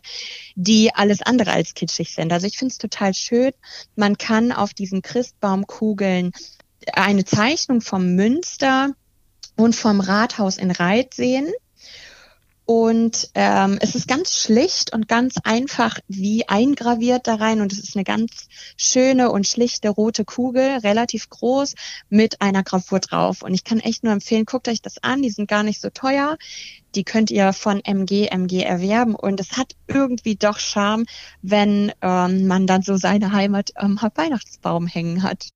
die 0.56 0.94
alles 0.94 1.22
andere 1.22 1.52
als 1.52 1.74
kitschig 1.74 2.14
sind. 2.14 2.34
Also 2.34 2.48
ich 2.48 2.58
finde 2.58 2.72
es 2.72 2.78
total 2.78 3.14
schön. 3.14 3.52
Man 3.96 4.18
kann 4.18 4.52
auf 4.52 4.74
diesen 4.74 5.02
Christbaumkugeln 5.02 6.32
eine 6.94 7.26
Zeichnung 7.26 7.82
vom 7.82 8.16
Münster 8.16 8.94
und 9.56 9.76
vom 9.76 10.00
Rathaus 10.00 10.58
in 10.58 10.72
Reit 10.72 11.14
sehen. 11.14 11.52
Und 12.74 13.32
ähm, 13.36 13.80
es 13.82 13.96
ist 13.96 14.08
ganz 14.08 14.34
schlicht 14.34 14.94
und 14.94 15.10
ganz 15.10 15.36
einfach 15.44 16.00
wie 16.08 16.48
eingraviert 16.48 17.28
da 17.28 17.36
rein. 17.36 17.60
Und 17.60 17.74
es 17.74 17.80
ist 17.80 17.98
eine 17.98 18.06
ganz 18.06 18.48
schöne 18.78 19.30
und 19.30 19.46
schlichte 19.46 19.90
rote 19.90 20.24
Kugel, 20.24 20.78
relativ 20.78 21.30
groß, 21.30 21.76
mit 22.08 22.40
einer 22.40 22.64
Gravur 22.64 23.02
drauf. 23.02 23.42
Und 23.42 23.54
ich 23.54 23.66
kann 23.66 23.82
echt 23.82 24.06
nur 24.06 24.14
empfehlen, 24.14 24.46
guckt 24.46 24.70
euch 24.70 24.82
das 24.82 25.04
an. 25.04 25.22
Die 25.22 25.32
sind 25.32 25.50
gar 25.50 25.64
nicht 25.64 25.82
so 25.82 25.90
teuer. 25.90 26.38
Die 26.96 27.04
könnt 27.04 27.30
ihr 27.30 27.52
von 27.52 27.84
MG, 27.84 28.28
MG 28.28 28.62
erwerben. 28.62 29.16
Und 29.16 29.42
es 29.42 29.58
hat 29.58 29.76
irgendwie 29.88 30.38
doch 30.38 30.58
Charme, 30.58 31.04
wenn 31.42 31.92
ähm, 32.02 32.48
man 32.48 32.68
dann 32.68 32.84
so 32.84 32.96
seine 32.96 33.34
Heimat 33.34 33.72
am 33.76 34.00
Weihnachtsbaum 34.16 34.88
hängen 34.88 35.24
hat. 35.24 35.50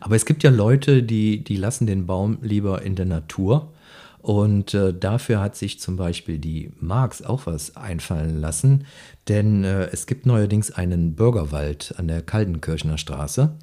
Aber 0.00 0.16
es 0.16 0.24
gibt 0.24 0.42
ja 0.44 0.50
Leute, 0.50 1.02
die, 1.02 1.44
die 1.44 1.58
lassen 1.58 1.86
den 1.86 2.06
Baum 2.06 2.38
lieber 2.40 2.80
in 2.80 2.96
der 2.96 3.04
Natur 3.04 3.74
und 4.22 4.72
äh, 4.72 4.94
dafür 4.94 5.40
hat 5.40 5.56
sich 5.56 5.80
zum 5.80 5.96
Beispiel 5.96 6.38
die 6.38 6.70
Marx 6.78 7.22
auch 7.22 7.46
was 7.46 7.76
einfallen 7.76 8.40
lassen, 8.40 8.86
denn 9.28 9.64
äh, 9.64 9.86
es 9.86 10.06
gibt 10.06 10.26
neuerdings 10.26 10.70
einen 10.70 11.16
Bürgerwald 11.16 11.94
an 11.98 12.06
der 12.06 12.22
Kaldenkirchner 12.22 12.98
Straße, 12.98 13.56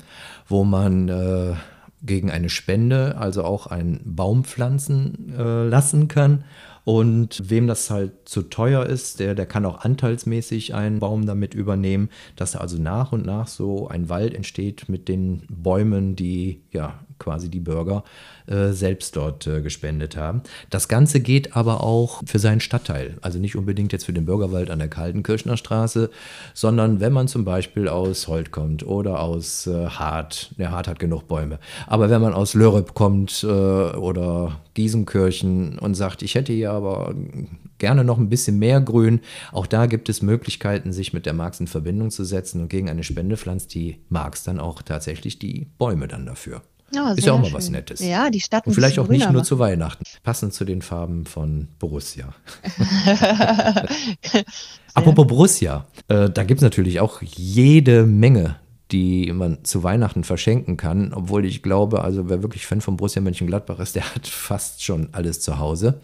wo 0.48 0.66
man 0.66 1.08
äh, 1.08 1.54
gegen 2.04 2.30
eine 2.30 2.50
Spende 2.50 3.18
also 3.18 3.44
auch 3.44 3.68
einen 3.68 4.02
Baum 4.04 4.44
pflanzen 4.44 5.34
äh, 5.38 5.64
lassen 5.64 6.10
kann. 6.10 6.44
Und 6.86 7.50
wem 7.50 7.68
das 7.68 7.90
halt 7.92 8.28
zu 8.28 8.42
teuer 8.42 8.86
ist, 8.86 9.20
der, 9.20 9.36
der 9.36 9.46
kann 9.46 9.66
auch 9.66 9.82
anteilsmäßig 9.82 10.74
einen 10.74 11.00
Baum 11.00 11.26
damit 11.26 11.54
übernehmen, 11.54 12.10
dass 12.36 12.56
also 12.56 12.82
nach 12.82 13.12
und 13.12 13.26
nach 13.26 13.48
so 13.48 13.88
ein 13.90 14.10
Wald 14.10 14.34
entsteht 14.34 14.90
mit 14.90 15.08
den 15.08 15.44
Bäumen, 15.50 16.16
die 16.16 16.64
ja 16.72 17.00
quasi 17.20 17.50
die 17.50 17.60
Bürger 17.60 18.04
äh, 18.48 18.72
selbst 18.72 19.16
dort 19.16 19.46
äh, 19.48 19.62
gespendet 19.62 20.18
haben. 20.18 20.42
Das 20.70 20.88
Ganze 20.88 21.20
geht 21.20 21.56
aber 21.56 21.84
auch 21.84 22.22
für 22.26 22.40
seinen 22.40 22.62
Stadtteil. 22.62 23.18
Also 23.22 23.38
nicht 23.40 23.56
unbedingt 23.56 23.92
jetzt 23.94 24.06
für 24.06 24.14
den 24.14 24.26
Bürgerwald 24.26 24.72
an 24.72 24.80
der 24.80 24.88
Kaltenkirchner 24.88 25.58
Straße, 25.58 26.10
sondern 26.54 27.00
wenn 27.00 27.14
man 27.14 27.28
zum 27.28 27.46
Beispiel 27.46 27.88
aus 27.88 28.28
Holt 28.28 28.52
kommt 28.52 28.86
oder 28.86 29.20
aus 29.20 29.68
äh, 29.68 29.88
Hart. 29.88 30.56
Der 30.58 30.72
Hart 30.72 30.88
hat 30.88 31.00
genug 31.00 31.28
Bäume. 31.28 31.60
Aber 31.86 32.10
wenn 32.10 32.22
man 32.22 32.34
aus 32.34 32.54
Lörrep 32.54 32.94
kommt 32.94 33.44
äh, 33.44 33.48
oder 33.48 34.60
Giesenkirchen 34.74 35.78
und 35.78 35.96
sagt, 35.96 36.22
ich 36.22 36.36
hätte 36.36 36.54
hier 36.54 36.72
aber 36.72 37.14
gerne 37.80 38.04
noch 38.04 38.18
ein 38.18 38.30
bisschen 38.30 38.60
mehr 38.60 38.80
Grün. 38.82 39.22
Auch 39.52 39.66
da 39.66 39.88
gibt 39.88 40.10
es 40.10 40.22
Möglichkeiten, 40.22 40.94
sich 40.94 41.14
mit 41.14 41.26
der 41.26 41.34
Marx 41.34 41.60
in 41.60 41.68
Verbindung 41.68 42.12
zu 42.12 42.24
setzen 42.24 42.62
und 42.62 42.70
gegen 42.70 42.90
eine 42.90 43.04
Spende 43.04 43.38
pflanzt 43.38 43.74
die 43.74 44.00
Marx 44.10 44.44
dann 44.44 44.60
auch 44.60 44.82
tatsächlich 44.82 45.40
die 45.40 45.68
Bäume 45.78 46.08
dann 46.08 46.26
dafür. 46.26 46.62
Ja, 46.94 47.12
ist 47.12 47.26
ja 47.26 47.34
auch 47.34 47.40
mal 47.40 47.46
schön. 47.46 47.54
was 47.54 47.70
Nettes. 47.70 48.00
Ja, 48.00 48.30
die 48.30 48.40
Stadt 48.40 48.68
Und 48.68 48.74
vielleicht 48.74 49.00
auch 49.00 49.08
nicht 49.08 49.30
nur 49.32 49.44
zu 49.44 49.60
Weihnachten. 49.60 50.04
Passend 50.24 50.54
zu 50.54 50.66
den 50.66 50.82
Farben 50.82 51.26
von 51.26 51.68
Borussia. 51.80 52.34
Apropos 54.94 55.28
Borussia, 55.28 55.86
äh, 56.08 56.30
da 56.30 56.44
gibt 56.44 56.60
es 56.60 56.64
natürlich 56.64 57.00
auch 57.00 57.22
jede 57.22 58.06
Menge, 58.06 58.59
die 58.92 59.32
man 59.34 59.64
zu 59.64 59.84
Weihnachten 59.84 60.24
verschenken 60.24 60.76
kann. 60.76 61.14
Obwohl 61.14 61.46
ich 61.46 61.62
glaube, 61.62 62.04
also 62.04 62.28
wer 62.30 62.42
wirklich 62.42 62.66
Fan 62.66 62.82
von 62.82 62.98
Borussia 62.98 63.22
Mönchengladbach 63.22 63.80
ist, 63.80 63.96
der 63.96 64.16
hat 64.16 64.28
fast 64.28 64.84
schon 64.84 65.10
alles 65.12 65.42
zu 65.42 65.60
Hause. 65.60 66.00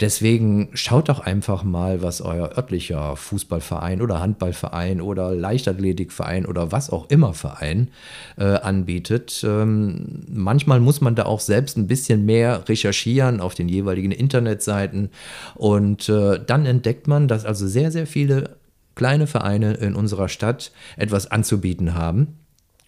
Deswegen 0.00 0.68
schaut 0.74 1.08
doch 1.08 1.18
einfach 1.20 1.64
mal, 1.64 2.00
was 2.00 2.20
euer 2.20 2.56
örtlicher 2.56 3.16
Fußballverein 3.16 4.00
oder 4.00 4.20
Handballverein 4.20 5.00
oder 5.00 5.34
Leichtathletikverein 5.34 6.46
oder 6.46 6.70
was 6.70 6.90
auch 6.90 7.10
immer 7.10 7.34
Verein 7.34 7.88
äh, 8.36 8.44
anbietet. 8.44 9.44
Ähm, 9.44 10.24
manchmal 10.28 10.78
muss 10.78 11.00
man 11.00 11.16
da 11.16 11.24
auch 11.24 11.40
selbst 11.40 11.76
ein 11.76 11.88
bisschen 11.88 12.24
mehr 12.24 12.68
recherchieren 12.68 13.40
auf 13.40 13.54
den 13.54 13.68
jeweiligen 13.68 14.12
Internetseiten 14.12 15.10
und 15.56 16.08
äh, 16.08 16.38
dann 16.44 16.66
entdeckt 16.66 17.08
man, 17.08 17.26
dass 17.26 17.44
also 17.44 17.66
sehr, 17.66 17.90
sehr 17.90 18.06
viele 18.06 18.57
kleine 18.98 19.28
Vereine 19.28 19.74
in 19.74 19.94
unserer 19.94 20.28
Stadt 20.28 20.72
etwas 20.96 21.30
anzubieten 21.30 21.94
haben. 21.94 22.36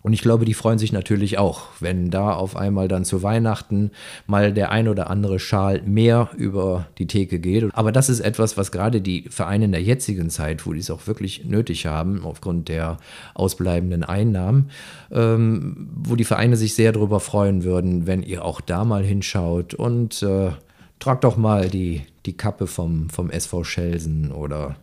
Und 0.03 0.13
ich 0.15 0.23
glaube, 0.23 0.47
die 0.47 0.55
freuen 0.55 0.79
sich 0.79 0.93
natürlich 0.93 1.39
auch, 1.39 1.69
wenn 1.79 2.11
da 2.11 2.33
auf 2.33 2.57
einmal 2.57 2.89
dann 2.89 3.05
zu 3.05 3.23
Weihnachten 3.23 3.91
mal 4.27 4.53
der 4.53 4.73
ein 4.73 4.89
oder 4.89 5.11
andere 5.11 5.39
Schal 5.39 5.83
mehr 5.83 6.31
über 6.37 6.89
die 6.99 7.07
Theke 7.07 7.39
geht. 7.39 7.67
Aber 7.75 7.93
das 7.93 8.09
ist 8.09 8.21
etwas, 8.21 8.57
was 8.57 8.73
gerade 8.73 9.03
die 9.03 9.29
Vereine 9.29 9.67
in 9.67 9.73
der 9.73 9.83
jetzigen 9.83 10.31
Zeit, 10.31 10.67
wo 10.67 10.73
die 10.73 10.81
es 10.81 10.91
auch 10.91 11.07
wirklich 11.07 11.45
nötig 11.45 11.87
haben, 11.87 12.25
aufgrund 12.25 12.69
der 12.69 12.97
ausbleibenden 13.35 14.03
Einnahmen, 14.03 14.71
ähm, 15.13 15.91
wo 15.95 16.17
die 16.17 16.25
Vereine 16.25 16.57
sich 16.57 16.75
sehr 16.75 16.93
darüber 16.93 17.21
freuen 17.21 17.63
würden, 17.63 18.07
wenn 18.07 18.23
ihr 18.23 18.45
auch 18.45 18.63
da 18.63 18.85
mal 18.85 19.05
hinschaut 19.05 19.75
und 19.75 20.23
äh, 20.23 20.51
tragt 20.99 21.25
doch 21.25 21.37
mal 21.37 21.69
die, 21.69 22.03
die 22.25 22.37
Kappe 22.37 22.67
vom, 22.67 23.11
vom 23.11 23.31
SV 23.31 23.65
Schelsen 23.65 24.33
oder 24.33 24.77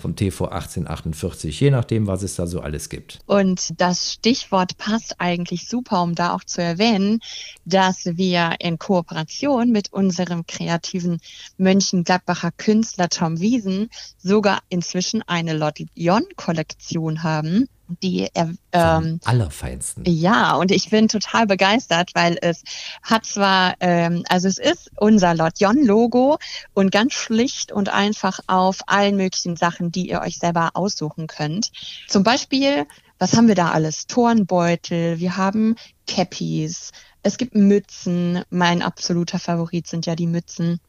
vom 0.00 0.16
TV 0.16 0.46
1848, 0.46 1.60
je 1.60 1.70
nachdem, 1.70 2.06
was 2.06 2.22
es 2.22 2.36
da 2.36 2.46
so 2.46 2.60
alles 2.60 2.88
gibt. 2.88 3.20
Und 3.26 3.80
das 3.80 4.12
Stichwort 4.12 4.76
passt 4.78 5.16
eigentlich 5.18 5.68
super, 5.68 6.02
um 6.02 6.14
da 6.14 6.34
auch 6.34 6.44
zu 6.44 6.62
erwähnen, 6.62 7.20
dass 7.64 8.04
wir 8.04 8.56
in 8.60 8.78
Kooperation 8.78 9.70
mit 9.70 9.92
unserem 9.92 10.46
kreativen 10.46 11.18
Mönchengladbacher 11.58 12.52
Künstler 12.52 13.08
Tom 13.08 13.40
Wiesen 13.40 13.88
sogar 14.18 14.60
inzwischen 14.68 15.22
eine 15.22 15.54
Lotillon-Kollektion 15.54 17.22
haben, 17.22 17.68
die 18.02 18.28
ähm, 18.72 19.20
Allerfeinsten. 19.24 20.04
Ja, 20.06 20.56
und 20.56 20.70
ich 20.70 20.90
bin 20.90 21.08
total 21.08 21.46
begeistert, 21.46 22.10
weil 22.14 22.36
es 22.40 22.62
hat 23.02 23.24
zwar, 23.24 23.74
ähm, 23.80 24.24
also 24.28 24.48
es 24.48 24.58
ist 24.58 24.90
unser 24.96 25.34
Lotjon-Logo 25.34 26.38
und 26.74 26.90
ganz 26.90 27.12
schlicht 27.12 27.72
und 27.72 27.88
einfach 27.88 28.40
auf 28.46 28.78
allen 28.86 29.16
möglichen 29.16 29.45
Sachen, 29.54 29.92
die 29.92 30.08
ihr 30.08 30.20
euch 30.20 30.38
selber 30.38 30.70
aussuchen 30.74 31.28
könnt. 31.28 31.70
Zum 32.08 32.24
Beispiel, 32.24 32.86
was 33.20 33.36
haben 33.36 33.46
wir 33.46 33.54
da 33.54 33.70
alles? 33.70 34.08
Turnbeutel, 34.08 35.20
wir 35.20 35.36
haben 35.36 35.76
Cappies, 36.08 36.90
es 37.22 37.38
gibt 37.38 37.54
Mützen, 37.54 38.42
mein 38.50 38.82
absoluter 38.82 39.38
Favorit 39.38 39.86
sind 39.86 40.06
ja 40.06 40.16
die 40.16 40.26
Mützen. 40.26 40.80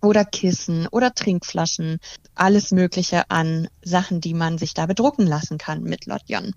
Oder 0.00 0.24
Kissen 0.24 0.88
oder 0.88 1.14
Trinkflaschen, 1.14 2.00
alles 2.34 2.72
Mögliche 2.72 3.30
an 3.30 3.68
Sachen, 3.82 4.20
die 4.20 4.34
man 4.34 4.58
sich 4.58 4.74
da 4.74 4.86
bedrucken 4.86 5.24
lassen 5.26 5.58
kann 5.58 5.82
mit 5.82 6.06
Lotjon. 6.06 6.54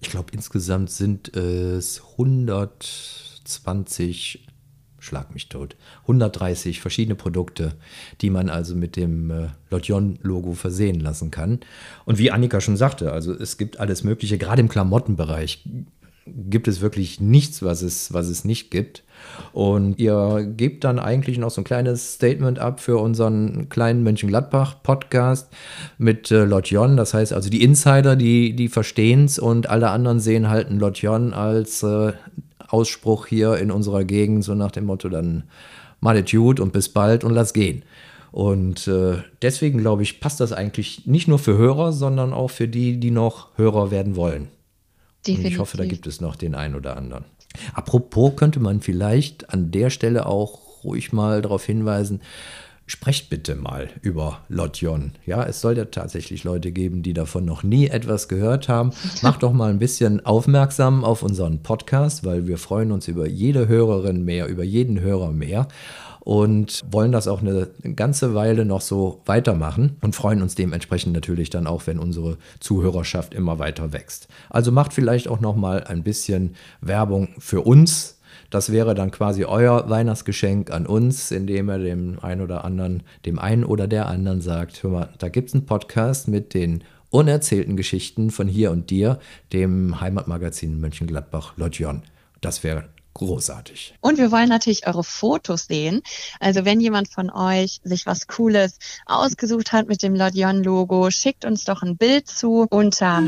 Ich 0.00 0.10
glaube, 0.10 0.32
insgesamt 0.32 0.90
sind 0.90 1.34
es 1.36 2.02
120, 2.12 4.47
schlag 5.08 5.32
mich 5.34 5.48
tot, 5.48 5.76
130 6.02 6.80
verschiedene 6.80 7.14
Produkte, 7.14 7.72
die 8.20 8.30
man 8.30 8.48
also 8.48 8.76
mit 8.76 8.96
dem 8.96 9.30
äh, 9.30 9.48
Lotjon-Logo 9.70 10.52
versehen 10.52 11.00
lassen 11.00 11.30
kann. 11.30 11.60
Und 12.04 12.18
wie 12.18 12.30
Annika 12.30 12.60
schon 12.60 12.76
sagte, 12.76 13.12
also 13.12 13.32
es 13.32 13.58
gibt 13.58 13.80
alles 13.80 14.04
Mögliche, 14.04 14.38
gerade 14.38 14.60
im 14.60 14.68
Klamottenbereich 14.68 15.64
gibt 16.50 16.68
es 16.68 16.80
wirklich 16.80 17.20
nichts, 17.20 17.62
was 17.62 17.82
es, 17.82 18.12
was 18.12 18.28
es 18.28 18.44
nicht 18.44 18.70
gibt. 18.70 19.02
Und 19.52 19.98
ihr 19.98 20.46
gebt 20.56 20.84
dann 20.84 20.98
eigentlich 20.98 21.38
noch 21.38 21.50
so 21.50 21.60
ein 21.60 21.64
kleines 21.64 22.14
Statement 22.14 22.58
ab 22.58 22.80
für 22.80 22.98
unseren 22.98 23.68
kleinen 23.68 24.02
Mönchengladbach-Podcast 24.02 25.48
mit 25.98 26.30
äh, 26.30 26.44
Lotjon. 26.44 26.96
Das 26.96 27.14
heißt 27.14 27.32
also, 27.32 27.50
die 27.50 27.62
Insider, 27.62 28.14
die, 28.14 28.54
die 28.54 28.68
verstehen 28.68 29.24
es 29.24 29.38
und 29.38 29.68
alle 29.68 29.90
anderen 29.90 30.20
sehen 30.20 30.48
halt 30.48 30.70
ein 30.70 30.78
Lotjon 30.78 31.32
als 31.32 31.82
äh, 31.82 32.12
Ausspruch 32.68 33.26
hier 33.26 33.56
in 33.56 33.70
unserer 33.70 34.04
Gegend, 34.04 34.44
so 34.44 34.54
nach 34.54 34.70
dem 34.70 34.86
Motto, 34.86 35.08
dann 35.08 35.44
mal 36.00 36.22
gut 36.22 36.60
und 36.60 36.72
bis 36.72 36.88
bald 36.88 37.24
und 37.24 37.32
lass 37.32 37.52
gehen. 37.52 37.82
Und 38.30 38.86
äh, 38.88 39.22
deswegen 39.42 39.78
glaube 39.78 40.02
ich, 40.02 40.20
passt 40.20 40.40
das 40.40 40.52
eigentlich 40.52 41.06
nicht 41.06 41.28
nur 41.28 41.38
für 41.38 41.56
Hörer, 41.56 41.92
sondern 41.92 42.32
auch 42.32 42.50
für 42.50 42.68
die, 42.68 43.00
die 43.00 43.10
noch 43.10 43.48
Hörer 43.56 43.90
werden 43.90 44.16
wollen. 44.16 44.48
Und 45.26 45.44
ich 45.44 45.58
hoffe, 45.58 45.76
da 45.76 45.84
gibt 45.84 46.06
es 46.06 46.20
noch 46.20 46.36
den 46.36 46.54
einen 46.54 46.74
oder 46.74 46.96
anderen. 46.96 47.24
Apropos 47.74 48.36
könnte 48.36 48.60
man 48.60 48.80
vielleicht 48.80 49.50
an 49.52 49.70
der 49.70 49.90
Stelle 49.90 50.26
auch 50.26 50.84
ruhig 50.84 51.12
mal 51.12 51.42
darauf 51.42 51.64
hinweisen, 51.64 52.20
sprecht 52.88 53.30
bitte 53.30 53.54
mal 53.54 53.90
über 54.02 54.40
Lotjon. 54.48 55.12
Ja, 55.26 55.44
es 55.44 55.60
soll 55.60 55.76
ja 55.76 55.84
tatsächlich 55.84 56.42
Leute 56.42 56.72
geben, 56.72 57.02
die 57.02 57.12
davon 57.12 57.44
noch 57.44 57.62
nie 57.62 57.86
etwas 57.86 58.28
gehört 58.28 58.68
haben. 58.68 58.92
Macht 59.22 59.42
doch 59.42 59.52
mal 59.52 59.70
ein 59.70 59.78
bisschen 59.78 60.24
aufmerksam 60.24 61.04
auf 61.04 61.22
unseren 61.22 61.62
Podcast, 61.62 62.24
weil 62.24 62.48
wir 62.48 62.58
freuen 62.58 62.90
uns 62.90 63.06
über 63.06 63.28
jede 63.28 63.68
Hörerin 63.68 64.24
mehr, 64.24 64.48
über 64.48 64.64
jeden 64.64 65.00
Hörer 65.00 65.32
mehr 65.32 65.68
und 66.20 66.82
wollen 66.90 67.12
das 67.12 67.28
auch 67.28 67.40
eine 67.40 67.68
ganze 67.96 68.34
Weile 68.34 68.64
noch 68.64 68.80
so 68.80 69.22
weitermachen 69.24 69.96
und 70.00 70.14
freuen 70.14 70.42
uns 70.42 70.54
dementsprechend 70.54 71.14
natürlich 71.14 71.48
dann 71.48 71.66
auch, 71.66 71.86
wenn 71.86 71.98
unsere 71.98 72.36
Zuhörerschaft 72.60 73.32
immer 73.34 73.58
weiter 73.58 73.92
wächst. 73.92 74.28
Also 74.50 74.72
macht 74.72 74.92
vielleicht 74.92 75.28
auch 75.28 75.40
noch 75.40 75.56
mal 75.56 75.84
ein 75.84 76.02
bisschen 76.02 76.54
Werbung 76.80 77.28
für 77.38 77.62
uns. 77.62 78.17
Das 78.50 78.72
wäre 78.72 78.94
dann 78.94 79.10
quasi 79.10 79.44
euer 79.44 79.88
Weihnachtsgeschenk 79.88 80.70
an 80.70 80.86
uns, 80.86 81.30
indem 81.30 81.68
er 81.68 81.78
dem 81.78 82.18
einen 82.20 82.40
oder 82.40 82.64
anderen, 82.64 83.02
dem 83.26 83.38
einen 83.38 83.64
oder 83.64 83.86
der 83.86 84.06
anderen 84.06 84.40
sagt, 84.40 84.82
hör 84.82 84.90
mal, 84.90 85.08
da 85.18 85.28
gibt 85.28 85.48
es 85.48 85.54
einen 85.54 85.66
Podcast 85.66 86.28
mit 86.28 86.54
den 86.54 86.82
unerzählten 87.10 87.76
Geschichten 87.76 88.30
von 88.30 88.48
hier 88.48 88.70
und 88.70 88.90
dir, 88.90 89.18
dem 89.52 90.00
Heimatmagazin 90.00 90.80
Mönchengladbach 90.80 91.56
Lotjon. 91.56 92.02
Das 92.40 92.62
wäre 92.62 92.88
großartig. 93.14 93.94
Und 94.00 94.18
wir 94.18 94.30
wollen 94.30 94.48
natürlich 94.48 94.86
eure 94.86 95.04
Fotos 95.04 95.66
sehen. 95.66 96.02
Also 96.40 96.64
wenn 96.64 96.80
jemand 96.80 97.08
von 97.08 97.30
euch 97.30 97.80
sich 97.82 98.06
was 98.06 98.26
Cooles 98.26 98.78
ausgesucht 99.06 99.72
hat 99.72 99.88
mit 99.88 100.02
dem 100.02 100.14
Lodion-Logo, 100.14 101.10
schickt 101.10 101.44
uns 101.44 101.64
doch 101.64 101.82
ein 101.82 101.96
Bild 101.96 102.28
zu 102.28 102.66
unter 102.70 103.22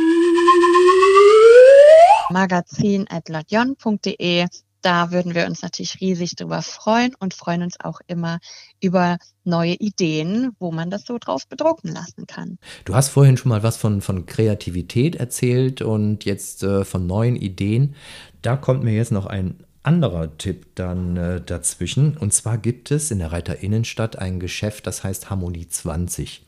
magazin.lodion.de. 2.31 4.46
Da 4.83 5.11
würden 5.11 5.35
wir 5.35 5.47
uns 5.47 5.62
natürlich 5.62 6.01
riesig 6.01 6.37
drüber 6.37 6.62
freuen 6.62 7.14
und 7.19 7.35
freuen 7.35 7.62
uns 7.62 7.79
auch 7.81 8.01
immer 8.07 8.38
über 8.81 9.19
neue 9.45 9.75
Ideen, 9.75 10.53
wo 10.59 10.73
man 10.73 10.90
das 10.90 11.05
so 11.05 11.19
drauf 11.19 11.47
bedrucken 11.47 11.93
lassen 11.93 12.27
kann. 12.27 12.59
Du 12.85 12.95
hast 12.95 13.09
vorhin 13.09 13.37
schon 13.37 13.51
mal 13.51 13.62
was 13.62 13.77
von, 13.77 14.01
von 14.01 14.27
Kreativität 14.27 15.16
erzählt 15.16 15.83
und 15.83 16.25
jetzt 16.25 16.62
äh, 16.62 16.85
von 16.85 17.07
neuen 17.07 17.37
Ideen. 17.37 17.95
Da 18.43 18.57
kommt 18.57 18.83
mir 18.83 18.95
jetzt 18.95 19.12
noch 19.12 19.27
ein 19.27 19.57
anderer 19.83 20.37
Tipp 20.38 20.66
dann 20.75 21.16
äh, 21.16 21.40
dazwischen. 21.40 22.16
Und 22.16 22.33
zwar 22.33 22.59
gibt 22.59 22.90
es 22.90 23.11
in 23.11 23.19
der 23.19 23.33
Reiter 23.33 23.62
Innenstadt 23.62 24.19
ein 24.19 24.40
Geschäft, 24.40 24.87
das 24.87 25.05
heißt 25.05 25.31
Harmonie 25.31 25.69
20. 25.69 26.43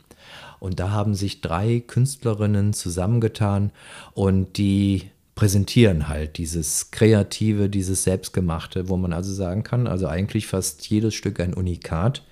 Und 0.58 0.78
da 0.78 0.90
haben 0.90 1.14
sich 1.14 1.40
drei 1.40 1.80
Künstlerinnen 1.80 2.72
zusammengetan 2.72 3.72
und 4.14 4.58
die 4.58 5.10
präsentieren 5.34 6.08
halt 6.08 6.38
dieses 6.38 6.90
Kreative, 6.90 7.68
dieses 7.68 8.04
Selbstgemachte, 8.04 8.88
wo 8.88 8.96
man 8.96 9.12
also 9.12 9.32
sagen 9.32 9.62
kann, 9.62 9.86
also 9.86 10.06
eigentlich 10.06 10.46
fast 10.46 10.86
jedes 10.88 11.14
Stück 11.14 11.40
ein 11.40 11.54
Unikat. 11.54 12.24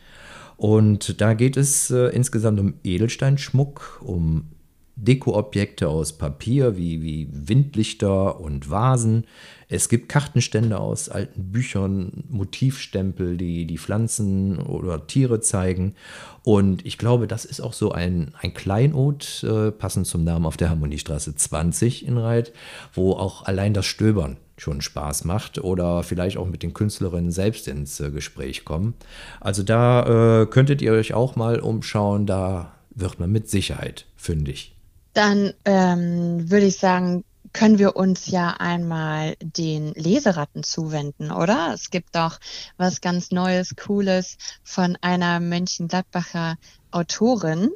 Und 0.57 1.21
da 1.21 1.33
geht 1.33 1.57
es 1.57 1.91
äh, 1.91 2.09
insgesamt 2.09 2.61
um 2.61 2.75
Edelsteinschmuck, 2.85 4.03
um 4.05 4.51
Dekoobjekte 4.97 5.89
aus 5.89 6.19
Papier 6.19 6.77
wie, 6.77 7.03
wie 7.03 7.29
Windlichter 7.31 8.41
und 8.41 8.71
Vasen. 8.71 9.25
Es 9.69 9.89
gibt 9.89 10.09
Kartenstände 10.09 10.79
aus 10.79 11.09
alten 11.09 11.53
Büchern, 11.53 12.25
Motivstempel, 12.29 13.37
die 13.37 13.67
die 13.67 13.79
Pflanzen 13.79 14.59
oder 14.59 15.07
Tiere 15.07 15.41
zeigen. 15.41 15.95
Und 16.43 16.85
ich 16.85 16.99
glaube, 16.99 17.27
das 17.27 17.45
ist 17.45 17.61
auch 17.61 17.73
so 17.73 17.93
ein, 17.93 18.35
ein 18.41 18.53
Kleinod, 18.53 19.45
äh, 19.45 19.71
passend 19.71 20.07
zum 20.07 20.25
Namen 20.25 20.47
auf 20.47 20.57
der 20.57 20.71
Harmoniestraße 20.71 21.37
20 21.37 22.07
in 22.07 22.19
Reit, 22.19 22.53
wo 22.93 23.13
auch 23.13 23.45
allein 23.45 23.75
das 23.75 23.87
Stöbern 23.87 24.39
schon 24.57 24.83
Spaß 24.83 25.25
macht 25.25 25.59
oder 25.59 26.03
vielleicht 26.03 26.37
auch 26.37 26.47
mit 26.47 26.63
den 26.63 26.75
Künstlerinnen 26.75 27.31
selbst 27.31 27.67
ins 27.69 28.01
äh, 28.01 28.11
Gespräch 28.11 28.65
kommen. 28.65 28.95
Also 29.41 29.63
da 29.63 30.43
äh, 30.43 30.47
könntet 30.47 30.83
ihr 30.83 30.93
euch 30.93 31.15
auch 31.15 31.37
mal 31.37 31.61
umschauen, 31.61 32.27
da 32.27 32.75
wird 32.95 33.19
man 33.21 33.31
mit 33.31 33.49
Sicherheit 33.49 34.07
fündig. 34.17 34.75
Dann 35.13 35.55
ähm, 35.65 36.51
würde 36.51 36.67
ich 36.67 36.79
sagen, 36.79 37.25
können 37.53 37.79
wir 37.79 37.97
uns 37.97 38.29
ja 38.29 38.55
einmal 38.59 39.37
den 39.41 39.93
Leseratten 39.95 40.63
zuwenden, 40.63 41.33
oder? 41.33 41.73
Es 41.75 41.91
gibt 41.91 42.15
doch 42.15 42.39
was 42.77 43.01
ganz 43.01 43.31
Neues, 43.33 43.75
Cooles 43.77 44.39
von 44.63 44.97
einer 45.01 45.41
Mönchengladbacher 45.41 46.57
Autorin, 46.93 47.71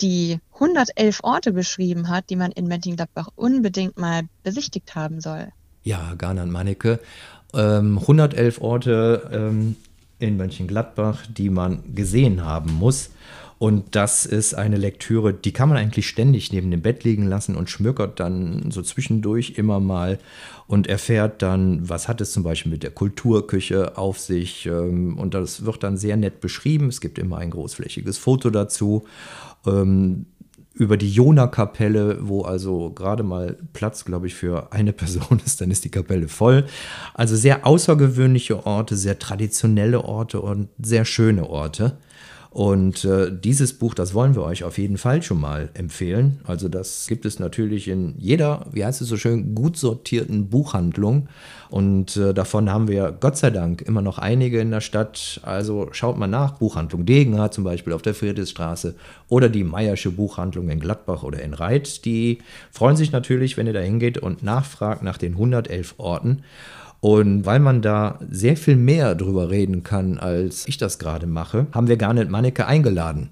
die 0.00 0.38
111 0.54 1.20
Orte 1.22 1.52
beschrieben 1.52 2.08
hat, 2.08 2.30
die 2.30 2.36
man 2.36 2.52
in 2.52 2.68
Mönchengladbach 2.68 3.28
unbedingt 3.34 3.98
mal 3.98 4.22
besichtigt 4.42 4.94
haben 4.94 5.20
soll. 5.20 5.48
Ja, 5.82 6.14
Garnan 6.16 6.50
Manneke. 6.50 7.00
Ähm, 7.52 7.98
111 7.98 8.60
Orte 8.60 9.30
ähm, 9.32 9.76
in 10.18 10.36
Mönchengladbach, 10.36 11.24
die 11.26 11.50
man 11.50 11.94
gesehen 11.94 12.44
haben 12.44 12.72
muss. 12.74 13.10
Und 13.60 13.94
das 13.94 14.24
ist 14.24 14.54
eine 14.54 14.78
Lektüre, 14.78 15.34
die 15.34 15.52
kann 15.52 15.68
man 15.68 15.76
eigentlich 15.76 16.08
ständig 16.08 16.50
neben 16.50 16.70
dem 16.70 16.80
Bett 16.80 17.04
liegen 17.04 17.26
lassen 17.26 17.56
und 17.56 17.68
schmökert 17.68 18.18
dann 18.18 18.70
so 18.70 18.80
zwischendurch 18.80 19.58
immer 19.58 19.80
mal 19.80 20.18
und 20.66 20.86
erfährt 20.86 21.42
dann, 21.42 21.86
was 21.86 22.08
hat 22.08 22.22
es 22.22 22.32
zum 22.32 22.42
Beispiel 22.42 22.72
mit 22.72 22.82
der 22.82 22.90
Kulturküche 22.90 23.98
auf 23.98 24.18
sich. 24.18 24.64
Ähm, 24.64 25.18
und 25.18 25.34
das 25.34 25.66
wird 25.66 25.82
dann 25.82 25.98
sehr 25.98 26.16
nett 26.16 26.40
beschrieben. 26.40 26.88
Es 26.88 27.02
gibt 27.02 27.18
immer 27.18 27.36
ein 27.36 27.50
großflächiges 27.50 28.16
Foto 28.16 28.48
dazu. 28.48 29.04
Ähm, 29.66 30.24
über 30.72 30.96
die 30.96 31.12
Jona-Kapelle, 31.12 32.16
wo 32.22 32.40
also 32.40 32.88
gerade 32.88 33.22
mal 33.24 33.58
Platz, 33.74 34.06
glaube 34.06 34.26
ich, 34.28 34.34
für 34.34 34.72
eine 34.72 34.92
Person 34.94 35.38
ist, 35.44 35.60
dann 35.60 35.70
ist 35.70 35.84
die 35.84 35.90
Kapelle 35.90 36.28
voll. 36.28 36.64
Also 37.12 37.36
sehr 37.36 37.66
außergewöhnliche 37.66 38.64
Orte, 38.64 38.96
sehr 38.96 39.18
traditionelle 39.18 40.02
Orte 40.02 40.40
und 40.40 40.70
sehr 40.80 41.04
schöne 41.04 41.50
Orte. 41.50 41.98
Und 42.50 43.04
äh, 43.04 43.30
dieses 43.32 43.74
Buch, 43.74 43.94
das 43.94 44.12
wollen 44.12 44.34
wir 44.34 44.42
euch 44.42 44.64
auf 44.64 44.76
jeden 44.76 44.98
Fall 44.98 45.22
schon 45.22 45.40
mal 45.40 45.68
empfehlen. 45.74 46.40
Also 46.44 46.68
das 46.68 47.06
gibt 47.06 47.24
es 47.24 47.38
natürlich 47.38 47.86
in 47.86 48.16
jeder, 48.18 48.66
wie 48.72 48.84
heißt 48.84 49.00
es 49.00 49.08
so 49.08 49.16
schön, 49.16 49.54
gut 49.54 49.76
sortierten 49.76 50.48
Buchhandlung. 50.48 51.28
Und 51.68 52.16
äh, 52.16 52.34
davon 52.34 52.68
haben 52.68 52.88
wir 52.88 53.12
Gott 53.12 53.36
sei 53.36 53.50
Dank 53.50 53.82
immer 53.82 54.02
noch 54.02 54.18
einige 54.18 54.60
in 54.60 54.72
der 54.72 54.80
Stadt. 54.80 55.40
Also 55.44 55.90
schaut 55.92 56.18
mal 56.18 56.26
nach, 56.26 56.58
Buchhandlung 56.58 57.06
Degenhardt 57.06 57.54
zum 57.54 57.62
Beispiel 57.62 57.92
auf 57.92 58.02
der 58.02 58.14
Friedrichstraße 58.14 58.96
oder 59.28 59.48
die 59.48 59.62
Meiersche 59.62 60.10
Buchhandlung 60.10 60.70
in 60.70 60.80
Gladbach 60.80 61.22
oder 61.22 61.40
in 61.42 61.54
Reit. 61.54 62.04
Die 62.04 62.38
freuen 62.72 62.96
sich 62.96 63.12
natürlich, 63.12 63.56
wenn 63.56 63.68
ihr 63.68 63.72
da 63.72 63.80
hingeht 63.80 64.18
und 64.18 64.42
nachfragt 64.42 65.04
nach 65.04 65.18
den 65.18 65.34
111 65.34 65.94
Orten. 65.98 66.42
Und 67.00 67.46
weil 67.46 67.60
man 67.60 67.80
da 67.80 68.18
sehr 68.30 68.56
viel 68.56 68.76
mehr 68.76 69.14
drüber 69.14 69.50
reden 69.50 69.82
kann, 69.82 70.18
als 70.18 70.68
ich 70.68 70.76
das 70.76 70.98
gerade 70.98 71.26
mache, 71.26 71.66
haben 71.72 71.88
wir 71.88 71.96
Garnet 71.96 72.30
Manneke 72.30 72.66
eingeladen. 72.66 73.30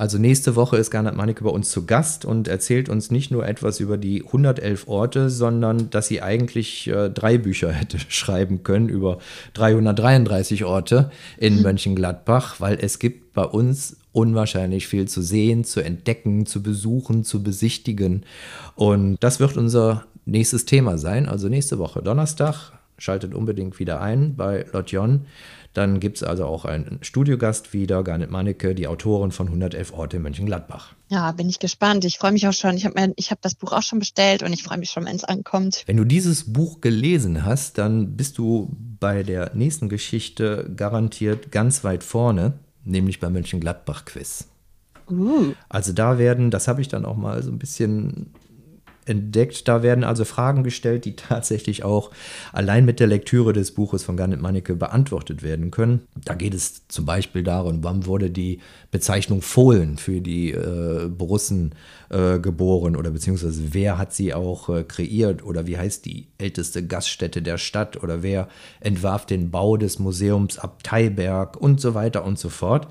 Also 0.00 0.16
nächste 0.16 0.56
Woche 0.56 0.78
ist 0.78 0.90
Garnet 0.90 1.14
Manneke 1.14 1.44
bei 1.44 1.50
uns 1.50 1.70
zu 1.70 1.84
Gast 1.84 2.24
und 2.24 2.48
erzählt 2.48 2.88
uns 2.88 3.10
nicht 3.10 3.30
nur 3.30 3.46
etwas 3.46 3.80
über 3.80 3.98
die 3.98 4.24
111 4.24 4.88
Orte, 4.88 5.28
sondern 5.28 5.90
dass 5.90 6.08
sie 6.08 6.22
eigentlich 6.22 6.88
äh, 6.88 7.10
drei 7.10 7.36
Bücher 7.36 7.70
hätte 7.72 7.98
schreiben 8.08 8.62
können 8.62 8.88
über 8.88 9.18
333 9.54 10.64
Orte 10.64 11.10
in 11.36 11.56
mhm. 11.56 11.62
Mönchengladbach, 11.62 12.60
weil 12.60 12.78
es 12.80 12.98
gibt 12.98 13.34
bei 13.34 13.44
uns 13.44 13.98
unwahrscheinlich 14.12 14.86
viel 14.88 15.06
zu 15.06 15.20
sehen, 15.20 15.64
zu 15.64 15.80
entdecken, 15.80 16.46
zu 16.46 16.62
besuchen, 16.62 17.22
zu 17.22 17.42
besichtigen. 17.42 18.24
Und 18.76 19.18
das 19.20 19.38
wird 19.38 19.56
unser 19.56 20.06
nächstes 20.24 20.64
Thema 20.64 20.96
sein. 20.96 21.28
Also 21.28 21.48
nächste 21.48 21.78
Woche 21.78 22.02
Donnerstag 22.02 22.72
Schaltet 23.00 23.34
unbedingt 23.34 23.78
wieder 23.78 24.00
ein 24.00 24.36
bei 24.36 24.66
Lotjon. 24.72 25.26
Dann 25.72 26.00
gibt 26.00 26.18
es 26.18 26.22
also 26.22 26.46
auch 26.46 26.64
einen 26.64 26.98
Studiogast 27.02 27.72
wieder, 27.72 28.02
Garnet 28.02 28.30
Manneke, 28.30 28.74
die 28.74 28.88
Autorin 28.88 29.30
von 29.30 29.46
111 29.46 29.92
Orte 29.92 30.16
in 30.16 30.22
Mönchengladbach. 30.22 30.94
Ja, 31.08 31.30
bin 31.32 31.48
ich 31.48 31.60
gespannt. 31.60 32.04
Ich 32.04 32.18
freue 32.18 32.32
mich 32.32 32.46
auch 32.46 32.52
schon. 32.52 32.76
Ich 32.76 32.84
habe 32.84 33.00
hab 33.00 33.42
das 33.42 33.54
Buch 33.54 33.72
auch 33.72 33.82
schon 33.82 34.00
bestellt 34.00 34.42
und 34.42 34.52
ich 34.52 34.62
freue 34.62 34.78
mich 34.78 34.90
schon, 34.90 35.06
wenn 35.06 35.16
es 35.16 35.24
ankommt. 35.24 35.84
Wenn 35.86 35.96
du 35.96 36.04
dieses 36.04 36.52
Buch 36.52 36.80
gelesen 36.80 37.44
hast, 37.44 37.78
dann 37.78 38.16
bist 38.16 38.38
du 38.38 38.76
bei 38.98 39.22
der 39.22 39.52
nächsten 39.54 39.88
Geschichte 39.88 40.70
garantiert 40.76 41.52
ganz 41.52 41.84
weit 41.84 42.04
vorne, 42.04 42.54
nämlich 42.84 43.20
beim 43.20 43.32
Mönchengladbach-Quiz. 43.32 44.46
Uh. 45.08 45.54
Also 45.68 45.92
da 45.92 46.18
werden, 46.18 46.50
das 46.50 46.68
habe 46.68 46.80
ich 46.80 46.88
dann 46.88 47.04
auch 47.04 47.16
mal 47.16 47.42
so 47.42 47.50
ein 47.50 47.58
bisschen 47.58 48.32
entdeckt. 49.06 49.66
Da 49.68 49.82
werden 49.82 50.04
also 50.04 50.24
Fragen 50.24 50.64
gestellt, 50.64 51.04
die 51.04 51.16
tatsächlich 51.16 51.84
auch 51.84 52.10
allein 52.52 52.84
mit 52.84 53.00
der 53.00 53.06
Lektüre 53.06 53.52
des 53.52 53.72
Buches 53.72 54.02
von 54.02 54.16
Garnet 54.16 54.40
Manneke 54.40 54.74
beantwortet 54.74 55.42
werden 55.42 55.70
können. 55.70 56.02
Da 56.24 56.34
geht 56.34 56.54
es 56.54 56.86
zum 56.88 57.04
Beispiel 57.04 57.42
darum, 57.42 57.82
wann 57.82 58.06
wurde 58.06 58.30
die 58.30 58.60
Bezeichnung 58.90 59.42
Fohlen 59.42 59.98
für 59.98 60.20
die 60.20 60.50
äh, 60.50 61.08
Borussen 61.08 61.74
äh, 62.10 62.38
geboren 62.38 62.96
oder 62.96 63.10
beziehungsweise 63.10 63.72
wer 63.72 63.98
hat 63.98 64.12
sie 64.12 64.34
auch 64.34 64.68
äh, 64.68 64.82
kreiert 64.84 65.44
oder 65.44 65.66
wie 65.66 65.78
heißt 65.78 66.04
die 66.04 66.26
älteste 66.38 66.84
Gaststätte 66.86 67.42
der 67.42 67.58
Stadt 67.58 68.02
oder 68.02 68.22
wer 68.22 68.48
entwarf 68.80 69.26
den 69.26 69.50
Bau 69.50 69.76
des 69.76 69.98
Museums 69.98 70.58
Abteiberg 70.58 71.56
und 71.56 71.80
so 71.80 71.94
weiter 71.94 72.24
und 72.24 72.38
so 72.38 72.48
fort. 72.48 72.88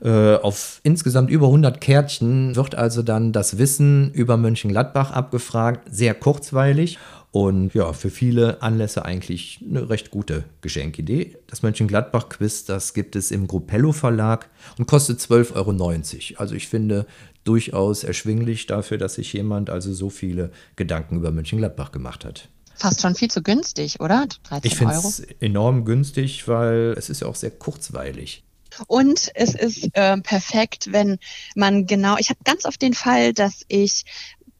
Äh, 0.00 0.36
auf 0.36 0.80
insgesamt 0.84 1.28
über 1.28 1.46
100 1.46 1.80
Kärtchen 1.80 2.54
wird 2.54 2.76
also 2.76 3.02
dann 3.02 3.32
das 3.32 3.58
Wissen 3.58 4.12
über 4.12 4.36
Mönchengladbach 4.36 5.10
abgefragt, 5.10 5.47
sehr 5.90 6.14
kurzweilig 6.14 6.98
und 7.30 7.74
ja, 7.74 7.92
für 7.92 8.10
viele 8.10 8.62
Anlässe 8.62 9.04
eigentlich 9.04 9.64
eine 9.68 9.90
recht 9.90 10.10
gute 10.10 10.44
Geschenkidee. 10.60 11.36
Das 11.46 11.62
Mönchengladbach-Quiz, 11.62 12.64
das 12.64 12.94
gibt 12.94 13.16
es 13.16 13.30
im 13.30 13.46
Gruppello 13.46 13.92
Verlag 13.92 14.48
und 14.78 14.86
kostet 14.86 15.20
12,90 15.20 15.54
Euro. 15.54 16.40
Also 16.40 16.54
ich 16.54 16.68
finde 16.68 17.06
durchaus 17.44 18.04
erschwinglich 18.04 18.66
dafür, 18.66 18.98
dass 18.98 19.14
sich 19.14 19.32
jemand 19.32 19.70
also 19.70 19.92
so 19.92 20.10
viele 20.10 20.50
Gedanken 20.76 21.16
über 21.16 21.30
Mönchengladbach 21.30 21.92
gemacht 21.92 22.24
hat 22.24 22.48
fast 22.78 23.02
schon 23.02 23.14
viel 23.14 23.28
zu 23.28 23.42
günstig, 23.42 24.00
oder? 24.00 24.26
ich 24.62 24.76
finde 24.76 24.94
es 24.94 25.20
enorm 25.40 25.84
günstig, 25.84 26.46
weil 26.46 26.94
es 26.96 27.10
ist 27.10 27.20
ja 27.20 27.26
auch 27.26 27.34
sehr 27.34 27.50
kurzweilig. 27.50 28.44
Und 28.86 29.30
es 29.34 29.54
ist 29.54 29.88
äh, 29.94 30.18
perfekt, 30.18 30.92
wenn 30.92 31.18
man 31.56 31.86
genau, 31.86 32.16
ich 32.18 32.30
habe 32.30 32.40
ganz 32.44 32.64
oft 32.64 32.80
den 32.80 32.94
Fall, 32.94 33.32
dass 33.32 33.62
ich 33.68 34.04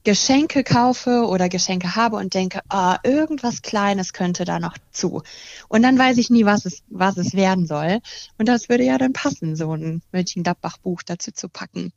Geschenke 0.05 0.65
kaufe 0.65 1.27
oder 1.27 1.49
Geschenke 1.49 1.97
habe 1.97 2.17
und 2.17 2.35
denke, 2.35 2.61
ah, 2.69 2.99
irgendwas 3.03 3.63
Kleines 3.63 4.13
könnte 4.13 4.45
da 4.45 4.59
noch 4.59 4.77
zu. 4.91 5.23
Und 5.69 5.83
dann 5.83 5.99
weiß 5.99 6.19
ich 6.19 6.31
nie, 6.31 6.45
was 6.45 6.65
es, 6.65 6.83
was 6.89 7.17
es 7.17 7.35
werden 7.35 7.67
soll. 7.67 8.01
Und 8.39 8.49
das 8.49 8.69
würde 8.69 8.85
ja 8.85 8.99
dann 8.99 9.13
passen, 9.13 9.57
so 9.57 9.75
ein 9.75 10.03
Mönchengladbach-Buch 10.13 11.03
dazu 11.05 11.33
zu 11.33 11.49
packen. 11.49 11.93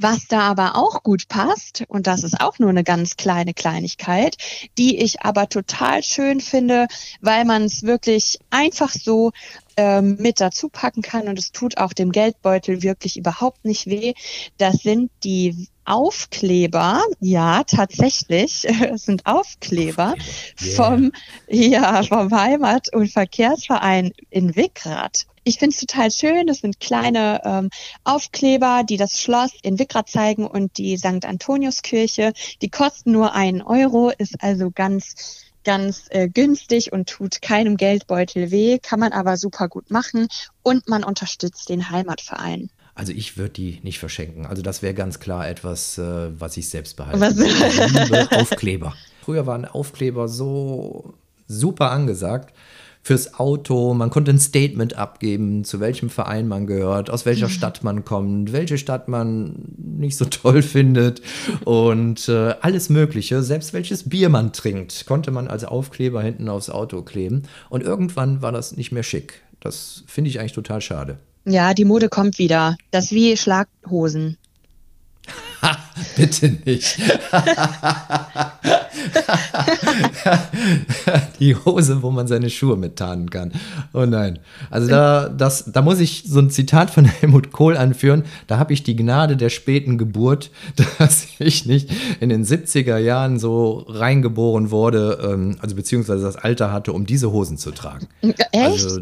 Was 0.00 0.28
da 0.28 0.42
aber 0.42 0.76
auch 0.76 1.02
gut 1.02 1.26
passt, 1.26 1.82
und 1.88 2.06
das 2.06 2.22
ist 2.22 2.40
auch 2.40 2.60
nur 2.60 2.70
eine 2.70 2.84
ganz 2.84 3.16
kleine 3.16 3.52
Kleinigkeit, 3.52 4.36
die 4.78 4.96
ich 5.02 5.22
aber 5.22 5.48
total 5.48 6.04
schön 6.04 6.40
finde, 6.40 6.86
weil 7.20 7.44
man 7.44 7.64
es 7.64 7.82
wirklich 7.82 8.38
einfach 8.48 8.90
so 8.90 9.32
ähm, 9.78 10.16
mit 10.18 10.40
dazu 10.40 10.68
packen 10.68 11.02
kann 11.02 11.28
und 11.28 11.38
es 11.38 11.52
tut 11.52 11.78
auch 11.78 11.92
dem 11.92 12.10
Geldbeutel 12.10 12.82
wirklich 12.82 13.16
überhaupt 13.16 13.64
nicht 13.64 13.86
weh. 13.86 14.12
Das 14.58 14.78
sind 14.82 15.10
die 15.22 15.68
Aufkleber, 15.84 17.00
ja, 17.20 17.62
tatsächlich, 17.62 18.64
es 18.92 19.04
sind 19.04 19.24
Aufkleber 19.24 20.14
yeah. 20.60 20.74
vom, 20.74 21.12
ja, 21.48 22.02
vom 22.02 22.30
Heimat- 22.32 22.92
und 22.92 23.10
Verkehrsverein 23.10 24.10
in 24.30 24.56
Wickrath. 24.56 25.26
Ich 25.44 25.58
finde 25.58 25.74
es 25.74 25.80
total 25.80 26.10
schön. 26.10 26.46
Das 26.46 26.58
sind 26.58 26.78
kleine 26.78 27.40
ähm, 27.44 27.70
Aufkleber, 28.04 28.82
die 28.86 28.98
das 28.98 29.22
Schloss 29.22 29.52
in 29.62 29.78
Wickrath 29.78 30.10
zeigen 30.10 30.46
und 30.46 30.76
die 30.76 30.98
St. 30.98 31.24
Antoniuskirche. 31.24 32.32
Die 32.60 32.68
kosten 32.68 33.12
nur 33.12 33.32
einen 33.32 33.62
Euro, 33.62 34.10
ist 34.10 34.42
also 34.42 34.70
ganz 34.70 35.47
ganz 35.68 36.06
äh, 36.08 36.30
günstig 36.30 36.94
und 36.94 37.10
tut 37.10 37.42
keinem 37.42 37.76
Geldbeutel 37.76 38.50
weh, 38.50 38.78
kann 38.78 38.98
man 38.98 39.12
aber 39.12 39.36
super 39.36 39.68
gut 39.68 39.90
machen 39.90 40.28
und 40.62 40.88
man 40.88 41.04
unterstützt 41.04 41.68
den 41.68 41.90
Heimatverein. 41.90 42.70
Also 42.94 43.12
ich 43.12 43.36
würde 43.36 43.50
die 43.50 43.80
nicht 43.82 43.98
verschenken. 43.98 44.46
Also 44.46 44.62
das 44.62 44.80
wäre 44.80 44.94
ganz 44.94 45.20
klar 45.20 45.46
etwas, 45.46 45.98
äh, 45.98 46.40
was 46.40 46.56
ich 46.56 46.70
selbst 46.70 46.96
behalte. 46.96 47.20
Was? 47.20 47.36
Liebe 47.36 48.28
Aufkleber. 48.30 48.94
Früher 49.20 49.46
waren 49.46 49.66
Aufkleber 49.66 50.26
so 50.26 51.12
super 51.46 51.90
angesagt. 51.90 52.54
Fürs 53.02 53.34
Auto. 53.34 53.94
Man 53.94 54.10
konnte 54.10 54.30
ein 54.30 54.38
Statement 54.38 54.96
abgeben, 54.96 55.64
zu 55.64 55.80
welchem 55.80 56.10
Verein 56.10 56.48
man 56.48 56.66
gehört, 56.66 57.10
aus 57.10 57.26
welcher 57.26 57.48
Stadt 57.48 57.82
man 57.82 58.04
kommt, 58.04 58.52
welche 58.52 58.78
Stadt 58.78 59.08
man 59.08 59.54
nicht 59.76 60.16
so 60.16 60.24
toll 60.30 60.62
findet 60.62 61.22
und 61.64 62.28
äh, 62.28 62.54
alles 62.60 62.88
Mögliche. 62.88 63.42
Selbst 63.42 63.72
welches 63.72 64.08
Bier 64.08 64.28
man 64.28 64.52
trinkt, 64.52 65.06
konnte 65.06 65.30
man 65.30 65.48
als 65.48 65.64
Aufkleber 65.64 66.22
hinten 66.22 66.48
aufs 66.48 66.70
Auto 66.70 67.02
kleben. 67.02 67.44
Und 67.70 67.82
irgendwann 67.82 68.42
war 68.42 68.52
das 68.52 68.76
nicht 68.76 68.92
mehr 68.92 69.02
schick. 69.02 69.42
Das 69.60 70.04
finde 70.06 70.30
ich 70.30 70.38
eigentlich 70.38 70.52
total 70.52 70.80
schade. 70.80 71.18
Ja, 71.44 71.72
die 71.72 71.84
Mode 71.84 72.08
kommt 72.08 72.38
wieder. 72.38 72.76
Das 72.90 73.10
wie 73.10 73.36
Schlaghosen. 73.36 74.36
Bitte 76.18 76.56
nicht. 76.64 76.98
die 81.40 81.54
Hose, 81.54 82.02
wo 82.02 82.10
man 82.10 82.26
seine 82.26 82.50
Schuhe 82.50 82.76
mit 82.76 82.96
tarnen 82.96 83.30
kann. 83.30 83.52
Oh 83.92 84.04
nein. 84.04 84.40
Also 84.70 84.88
da, 84.88 85.28
das, 85.28 85.70
da 85.72 85.82
muss 85.82 86.00
ich 86.00 86.24
so 86.26 86.40
ein 86.40 86.50
Zitat 86.50 86.90
von 86.90 87.04
Helmut 87.04 87.52
Kohl 87.52 87.76
anführen. 87.76 88.24
Da 88.46 88.58
habe 88.58 88.72
ich 88.72 88.82
die 88.82 88.96
Gnade 88.96 89.36
der 89.36 89.50
späten 89.50 89.98
Geburt, 89.98 90.50
dass 90.98 91.26
ich 91.38 91.66
nicht 91.66 91.90
in 92.20 92.30
den 92.30 92.44
70er 92.44 92.98
Jahren 92.98 93.38
so 93.38 93.84
reingeboren 93.88 94.70
wurde, 94.70 95.18
ähm, 95.22 95.56
also 95.60 95.76
beziehungsweise 95.76 96.24
das 96.24 96.36
Alter 96.36 96.72
hatte, 96.72 96.92
um 96.92 97.06
diese 97.06 97.30
Hosen 97.30 97.58
zu 97.58 97.70
tragen. 97.70 98.08
Echt? 98.22 98.48
Also, 98.52 99.00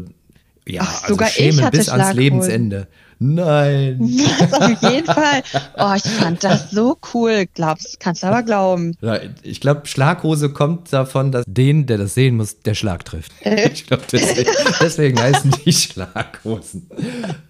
ja, 0.67 0.81
Ach, 0.83 1.03
also 1.03 1.13
sogar 1.13 1.29
ich 1.29 1.35
schämen 1.35 1.69
bis 1.71 1.89
ans. 1.89 2.13
Lebensende. 2.13 2.87
Nein. 3.19 3.97
Was 3.99 4.53
auf 4.53 4.81
jeden 4.91 5.05
Fall. 5.05 5.43
Oh, 5.77 5.93
ich 5.95 6.03
fand 6.03 6.43
das 6.43 6.71
so 6.71 6.97
cool. 7.13 7.45
Glaubst, 7.53 7.99
kannst 7.99 8.23
du 8.23 8.27
aber 8.27 8.43
glauben. 8.43 8.95
Ich 9.43 9.59
glaube, 9.61 9.87
Schlaghose 9.87 10.49
kommt 10.49 10.93
davon, 10.93 11.31
dass 11.31 11.43
den, 11.47 11.85
der 11.85 11.97
das 11.97 12.13
sehen 12.13 12.37
muss, 12.37 12.59
der 12.59 12.75
Schlag 12.75 13.05
trifft. 13.05 13.31
Ich 13.41 13.87
glaube, 13.87 14.03
deswegen, 14.11 14.51
deswegen 14.81 15.19
heißen 15.19 15.51
die 15.65 15.73
Schlaghosen. 15.73 16.89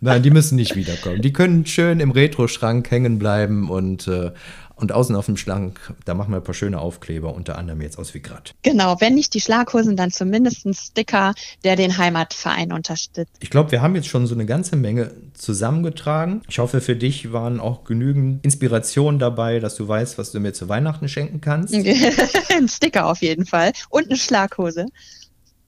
Nein, 0.02 0.24
die 0.24 0.32
müssen 0.32 0.56
nicht 0.56 0.76
wiederkommen. 0.76 1.22
Die 1.22 1.34
können 1.34 1.66
schön 1.66 2.00
im 2.00 2.12
Retro-Schrank 2.12 2.90
hängen 2.90 3.20
bleiben 3.20 3.70
und, 3.70 4.08
äh, 4.08 4.32
und 4.78 4.92
außen 4.92 5.16
auf 5.16 5.26
dem 5.26 5.38
Schrank, 5.38 5.94
da 6.06 6.14
machen 6.14 6.32
wir 6.32 6.38
ein 6.38 6.44
paar 6.44 6.54
schöne 6.54 6.80
Aufkleber, 6.80 7.34
unter 7.34 7.58
anderem 7.58 7.82
jetzt 7.82 7.98
aus 7.98 8.14
Vigrat. 8.14 8.54
Genau, 8.62 8.96
wenn 9.02 9.16
nicht 9.16 9.34
die 9.34 9.42
Schlaghosen, 9.42 9.98
dann 9.98 10.12
zumindest 10.12 10.66
ein 10.66 10.74
Sticker, 10.74 11.34
der 11.64 11.76
den 11.76 11.98
Heimatverein 11.98 12.72
unterstützt. 12.72 13.34
Ich 13.40 13.50
glaube, 13.50 13.72
wir 13.72 13.82
haben 13.82 13.96
jetzt 13.96 14.08
schon 14.08 14.28
so 14.28 14.36
eine 14.36 14.46
ganze 14.46 14.76
Menge 14.76 15.12
zusammengetragen. 15.34 16.44
Ich 16.48 16.60
hoffe, 16.60 16.80
für 16.80 16.96
dich 16.96 17.34
waren 17.34 17.60
auch 17.60 17.84
genügend 17.84 18.46
Inspirationen 18.46 19.20
dabei, 19.20 19.60
dass 19.60 19.76
du 19.76 19.88
weißt, 19.88 20.18
was 20.18 20.32
du 20.32 20.40
mir 20.40 20.54
zu 20.54 20.70
Weihnachten 20.70 21.10
schenken 21.10 21.42
kannst. 21.42 21.74
ein 22.56 22.68
Sticker 22.68 23.08
auf 23.08 23.22
jeden 23.22 23.46
Fall. 23.46 23.72
Und 23.90 24.06
eine 24.06 24.18
Schlaghose. 24.18 24.86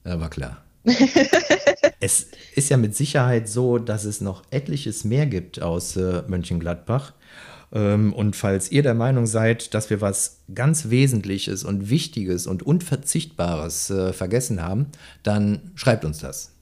War 0.04 0.30
klar. 0.30 0.64
es 2.00 2.28
ist 2.54 2.70
ja 2.70 2.76
mit 2.76 2.96
Sicherheit 2.96 3.48
so, 3.48 3.78
dass 3.78 4.04
es 4.04 4.20
noch 4.20 4.44
etliches 4.50 5.04
mehr 5.04 5.26
gibt 5.26 5.60
aus 5.60 5.96
äh, 5.96 6.22
Mönchengladbach. 6.26 7.12
Ähm, 7.72 8.12
und 8.12 8.36
falls 8.36 8.70
ihr 8.72 8.82
der 8.82 8.94
Meinung 8.94 9.26
seid, 9.26 9.74
dass 9.74 9.90
wir 9.90 10.00
was 10.00 10.38
ganz 10.54 10.90
Wesentliches 10.90 11.64
und 11.64 11.90
Wichtiges 11.90 12.46
und 12.46 12.62
Unverzichtbares 12.62 13.90
äh, 13.90 14.12
vergessen 14.12 14.62
haben, 14.62 14.86
dann 15.22 15.72
schreibt 15.74 16.04
uns 16.04 16.18
das. 16.18 16.52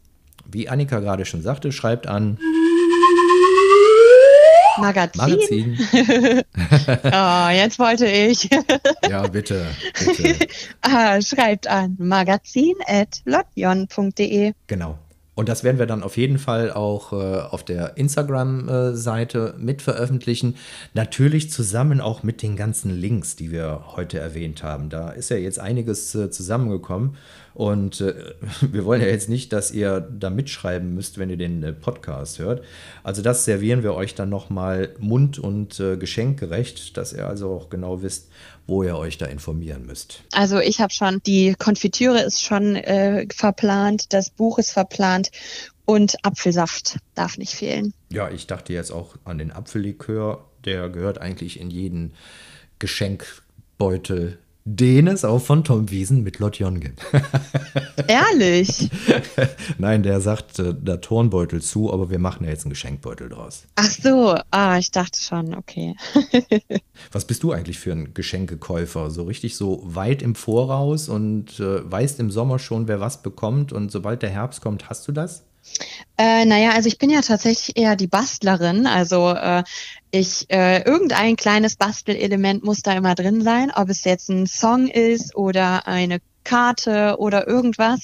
Wie 0.51 0.69
Annika 0.69 1.01
gerade 1.01 1.25
schon 1.25 1.43
sagte, 1.43 1.73
schreibt 1.73 2.07
an 2.07 2.39
Magazin. 4.79 5.21
Magazin. 5.21 5.77
Oh, 7.05 7.49
jetzt 7.51 7.79
wollte 7.79 8.07
ich. 8.07 8.49
Ja, 9.09 9.27
bitte, 9.27 9.65
bitte. 9.99 10.47
ah, 10.83 11.21
schreibt 11.23 11.67
an 11.67 11.97
magazin.lotjon.de. 11.99 14.53
Genau. 14.67 14.99
Und 15.39 15.49
das 15.49 15.63
werden 15.63 15.79
wir 15.79 15.87
dann 15.87 16.03
auf 16.03 16.17
jeden 16.17 16.37
Fall 16.37 16.73
auch 16.73 17.13
äh, 17.13 17.17
auf 17.17 17.63
der 17.63 17.97
Instagram-Seite 17.97 19.55
mit 19.57 19.83
veröffentlichen. 19.83 20.57
Natürlich 20.95 21.49
zusammen 21.49 22.01
auch 22.01 22.25
mit 22.25 22.43
den 22.43 22.57
ganzen 22.57 22.91
Links, 22.91 23.37
die 23.37 23.53
wir 23.53 23.85
heute 23.95 24.19
erwähnt 24.19 24.65
haben. 24.65 24.89
Da 24.89 25.11
ist 25.11 25.31
ja 25.31 25.37
jetzt 25.37 25.61
einiges 25.61 26.13
äh, 26.17 26.33
zusammengekommen. 26.33 27.15
Und 27.55 28.01
äh, 28.01 28.15
wir 28.63 28.85
wollen 28.85 29.01
ja 29.01 29.07
jetzt 29.07 29.29
nicht, 29.29 29.53
dass 29.53 29.71
ihr 29.71 30.01
da 30.01 30.29
mitschreiben 30.29 30.93
müsst, 30.93 31.19
wenn 31.19 31.31
ihr 31.31 31.37
den 31.37 31.63
äh, 31.63 31.73
Podcast 31.73 32.41
hört. 32.41 32.65
Also 33.05 33.23
das 33.23 33.45
servieren 33.45 33.85
wir 33.85 33.95
euch 33.95 34.17
dann 34.17 34.31
nochmal 34.31 34.91
mund- 34.99 35.39
und 35.39 35.79
äh, 35.79 35.97
geschenkgerecht, 35.97 36.97
dass 36.97 37.13
ihr 37.13 37.29
also 37.29 37.51
auch 37.51 37.71
genau 37.71 38.03
wisst, 38.03 38.29
wo 38.69 38.83
ihr 38.83 38.97
euch 38.97 39.19
da 39.19 39.27
informieren 39.27 39.87
müsst. 39.87 40.23
Also 40.33 40.61
ich 40.61 40.81
habe 40.81 40.93
schon, 40.93 41.21
die 41.27 41.55
Konfitüre 41.59 42.21
ist 42.21 42.45
schon 42.45 42.77
äh, 42.77 43.27
verplant, 43.35 44.13
das 44.13 44.31
Buch 44.31 44.59
ist 44.59 44.73
verplant 44.73 45.28
und 45.85 46.17
Apfelsaft 46.25 46.99
darf 47.15 47.39
nicht 47.39 47.55
fehlen. 47.55 47.95
Ja, 48.11 48.31
ich 48.31 48.47
dachte 48.47 48.73
jetzt 48.73 48.91
auch 48.91 49.17
an 49.25 49.39
den 49.39 49.53
Apfellikör. 49.53 50.45
Der 50.65 50.89
gehört 50.89 51.19
eigentlich 51.19 51.61
in 51.61 51.71
jeden 51.71 52.15
Geschenkbeutel, 52.79 54.39
den 54.71 55.07
es 55.07 55.25
auch 55.25 55.41
von 55.41 55.65
Tom 55.65 55.91
Wiesen 55.91 56.23
mit 56.23 56.39
Lotjon 56.41 56.79
gibt. 56.79 57.01
Ehrlich? 58.07 58.91
Nein, 59.79 60.03
der 60.03 60.21
sagt 60.21 60.59
äh, 60.59 60.75
da 60.79 60.99
Turnbeutel 60.99 61.63
zu, 61.63 61.91
aber 61.91 62.11
wir 62.11 62.19
machen 62.19 62.45
ja 62.45 62.51
jetzt 62.51 62.65
einen 62.65 62.71
Geschenkbeutel 62.71 63.31
draus. 63.31 63.65
Ach 63.77 63.91
so, 63.91 64.37
ah, 64.51 64.77
ich 64.79 64.91
dachte 64.91 65.19
schon, 65.19 65.55
okay. 65.55 65.95
Was 67.13 67.25
bist 67.27 67.43
du 67.43 67.53
eigentlich 67.53 67.79
für 67.79 67.93
ein 67.93 68.13
Geschenkekäufer? 68.13 69.11
So 69.11 69.23
richtig 69.23 69.57
so 69.57 69.81
weit 69.85 70.21
im 70.21 70.35
Voraus 70.35 71.09
und 71.09 71.59
äh, 71.61 71.91
weißt 71.91 72.21
im 72.21 72.31
Sommer 72.31 72.59
schon, 72.59 72.89
wer 72.89 73.01
was 73.01 73.23
bekommt 73.23 73.73
und 73.73 73.91
sobald 73.91 74.21
der 74.21 74.31
Herbst 74.31 74.61
kommt, 74.61 74.91
hast 74.91 75.09
du 75.09 75.13
das? 75.13 75.48
Äh, 76.17 76.45
naja, 76.47 76.73
also 76.73 76.89
ich 76.89 76.99
bin 76.99 77.11
ja 77.11 77.21
tatsächlich 77.21 77.77
eher 77.77 77.95
die 77.95 78.09
Bastlerin. 78.09 78.87
Also 78.87 79.31
äh, 79.31 79.63
ich 80.11 80.47
äh, 80.51 80.83
irgendein 80.83 81.37
kleines 81.37 81.77
Bastelelement 81.77 82.65
muss 82.65 82.83
da 82.83 82.93
immer 82.93 83.15
drin 83.15 83.43
sein, 83.43 83.71
ob 83.75 83.89
es 83.89 84.05
jetzt 84.05 84.29
ein 84.29 84.47
Song 84.47 84.89
ist 84.89 85.37
oder 85.37 85.87
eine 85.87 86.21
Karte 86.49 87.17
oder 87.19 87.47
irgendwas. 87.47 88.01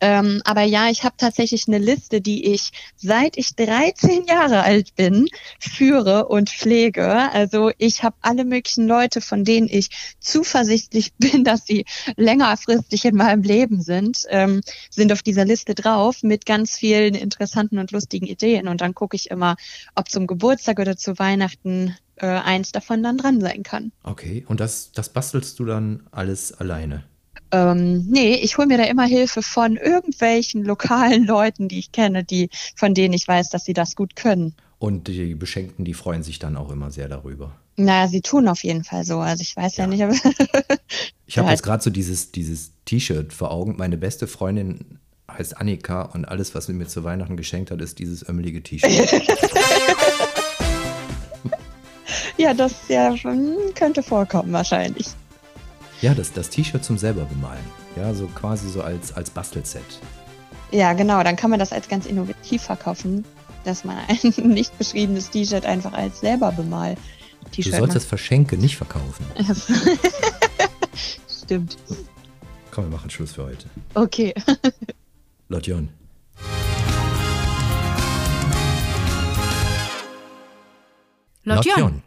Ähm, 0.00 0.40
aber 0.46 0.62
ja, 0.62 0.88
ich 0.88 1.04
habe 1.04 1.16
tatsächlich 1.18 1.68
eine 1.68 1.76
Liste, 1.76 2.22
die 2.22 2.46
ich 2.46 2.70
seit 2.96 3.36
ich 3.36 3.54
13 3.56 4.24
Jahre 4.24 4.62
alt 4.62 4.94
bin 4.94 5.26
führe 5.58 6.28
und 6.28 6.48
pflege. 6.48 7.06
Also 7.06 7.72
ich 7.76 8.02
habe 8.02 8.16
alle 8.22 8.46
möglichen 8.46 8.88
Leute, 8.88 9.20
von 9.20 9.44
denen 9.44 9.68
ich 9.70 9.90
zuversichtlich 10.18 11.12
bin, 11.18 11.44
dass 11.44 11.66
sie 11.66 11.84
längerfristig 12.16 13.04
in 13.04 13.16
meinem 13.16 13.42
Leben 13.42 13.82
sind, 13.82 14.22
ähm, 14.30 14.62
sind 14.88 15.12
auf 15.12 15.22
dieser 15.22 15.44
Liste 15.44 15.74
drauf 15.74 16.22
mit 16.22 16.46
ganz 16.46 16.78
vielen 16.78 17.14
interessanten 17.14 17.78
und 17.78 17.90
lustigen 17.90 18.26
Ideen. 18.26 18.66
Und 18.66 18.80
dann 18.80 18.94
gucke 18.94 19.14
ich 19.14 19.30
immer, 19.30 19.56
ob 19.94 20.08
zum 20.08 20.26
Geburtstag 20.26 20.78
oder 20.78 20.96
zu 20.96 21.18
Weihnachten 21.18 21.94
äh, 22.16 22.26
eins 22.26 22.72
davon 22.72 23.02
dann 23.02 23.18
dran 23.18 23.42
sein 23.42 23.62
kann. 23.62 23.92
Okay, 24.04 24.42
und 24.48 24.60
das, 24.60 24.92
das 24.92 25.10
bastelst 25.10 25.58
du 25.58 25.66
dann 25.66 26.04
alles 26.12 26.50
alleine? 26.52 27.04
Ähm, 27.54 28.06
nee, 28.08 28.34
ich 28.34 28.58
hole 28.58 28.66
mir 28.66 28.78
da 28.78 28.84
immer 28.84 29.04
Hilfe 29.04 29.40
von 29.42 29.76
irgendwelchen 29.76 30.64
lokalen 30.64 31.24
Leuten, 31.24 31.68
die 31.68 31.78
ich 31.78 31.92
kenne, 31.92 32.24
die, 32.24 32.50
von 32.74 32.94
denen 32.94 33.14
ich 33.14 33.28
weiß, 33.28 33.50
dass 33.50 33.64
sie 33.64 33.74
das 33.74 33.94
gut 33.94 34.16
können. 34.16 34.54
Und 34.80 35.06
die 35.06 35.34
Beschenkten, 35.36 35.84
die 35.84 35.94
freuen 35.94 36.24
sich 36.24 36.40
dann 36.40 36.56
auch 36.56 36.70
immer 36.70 36.90
sehr 36.90 37.08
darüber. 37.08 37.54
Na, 37.76 38.08
sie 38.08 38.22
tun 38.22 38.48
auf 38.48 38.64
jeden 38.64 38.82
Fall 38.84 39.04
so. 39.04 39.20
Also 39.20 39.42
ich 39.42 39.56
weiß 39.56 39.76
ja, 39.76 39.84
Ja. 39.84 39.88
nicht, 39.88 40.02
aber 40.02 40.14
Ich 41.26 41.38
habe 41.38 41.48
jetzt 41.50 41.62
gerade 41.62 41.82
so 41.82 41.90
dieses, 41.90 42.32
dieses 42.32 42.72
T-Shirt 42.84 43.32
vor 43.32 43.50
Augen. 43.50 43.76
Meine 43.76 43.96
beste 43.96 44.26
Freundin 44.26 44.98
heißt 45.30 45.56
Annika 45.56 46.02
und 46.02 46.24
alles, 46.24 46.54
was 46.54 46.66
sie 46.66 46.72
mir 46.72 46.86
zu 46.86 47.04
Weihnachten 47.04 47.36
geschenkt 47.36 47.70
hat, 47.70 47.80
ist 47.80 47.98
dieses 47.98 48.28
ömmelige 48.28 48.62
T-Shirt. 48.62 49.22
ja, 52.36 52.52
das 52.52 52.74
ja 52.88 53.16
schon 53.16 53.56
könnte 53.74 54.02
vorkommen 54.02 54.52
wahrscheinlich. 54.52 55.06
Ja, 56.00 56.14
das, 56.14 56.32
das 56.32 56.50
T-Shirt 56.50 56.84
zum 56.84 56.98
selber 56.98 57.24
bemalen. 57.24 57.64
Ja, 57.96 58.12
so 58.14 58.26
quasi 58.26 58.68
so 58.68 58.82
als, 58.82 59.12
als 59.14 59.30
Bastelset. 59.30 59.82
Ja, 60.70 60.92
genau. 60.92 61.22
Dann 61.22 61.36
kann 61.36 61.50
man 61.50 61.58
das 61.58 61.72
als 61.72 61.88
ganz 61.88 62.06
innovativ 62.06 62.62
verkaufen, 62.62 63.24
dass 63.64 63.84
man 63.84 63.96
ein 64.08 64.18
nicht 64.48 64.76
beschriebenes 64.78 65.30
T-Shirt 65.30 65.64
einfach 65.64 65.92
als 65.92 66.20
selber 66.20 66.52
bemal 66.52 66.96
Du 67.44 67.50
T-Shirt 67.50 67.76
sollst 67.76 67.94
das 67.96 68.04
Verschenke 68.04 68.56
nicht 68.56 68.76
verkaufen. 68.76 69.26
macht. 69.36 69.56
Stimmt. 71.44 71.76
Komm, 72.70 72.84
wir 72.84 72.90
machen 72.90 73.10
Schluss 73.10 73.32
für 73.32 73.44
heute. 73.44 73.66
Okay. 73.94 74.34
Lotjon. 75.48 75.88
Lotjon. 81.44 82.02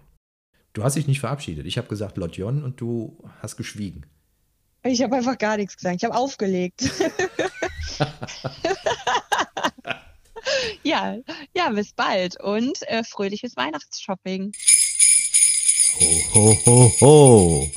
Du 0.77 0.83
hast 0.83 0.95
dich 0.95 1.07
nicht 1.07 1.21
verabschiedet. 1.21 1.65
Ich 1.65 1.79
habe 1.79 1.87
gesagt 1.87 2.17
Lotjon 2.17 2.63
und 2.63 2.79
du 2.79 3.17
hast 3.41 3.57
geschwiegen. 3.57 4.05
Ich 4.83 5.01
habe 5.01 5.15
einfach 5.15 5.39
gar 5.39 5.57
nichts 5.57 5.75
gesagt. 5.75 5.95
Ich 5.95 6.03
habe 6.03 6.15
aufgelegt. 6.15 6.91
ja, 10.83 11.17
ja, 11.55 11.69
bis 11.71 11.93
bald 11.93 12.39
und 12.39 12.77
äh, 12.83 13.03
fröhliches 13.03 13.57
Weihnachtsshopping. 13.57 14.51
Ho, 15.99 16.21
ho, 16.35 16.57
ho, 16.67 16.93
ho. 17.01 17.71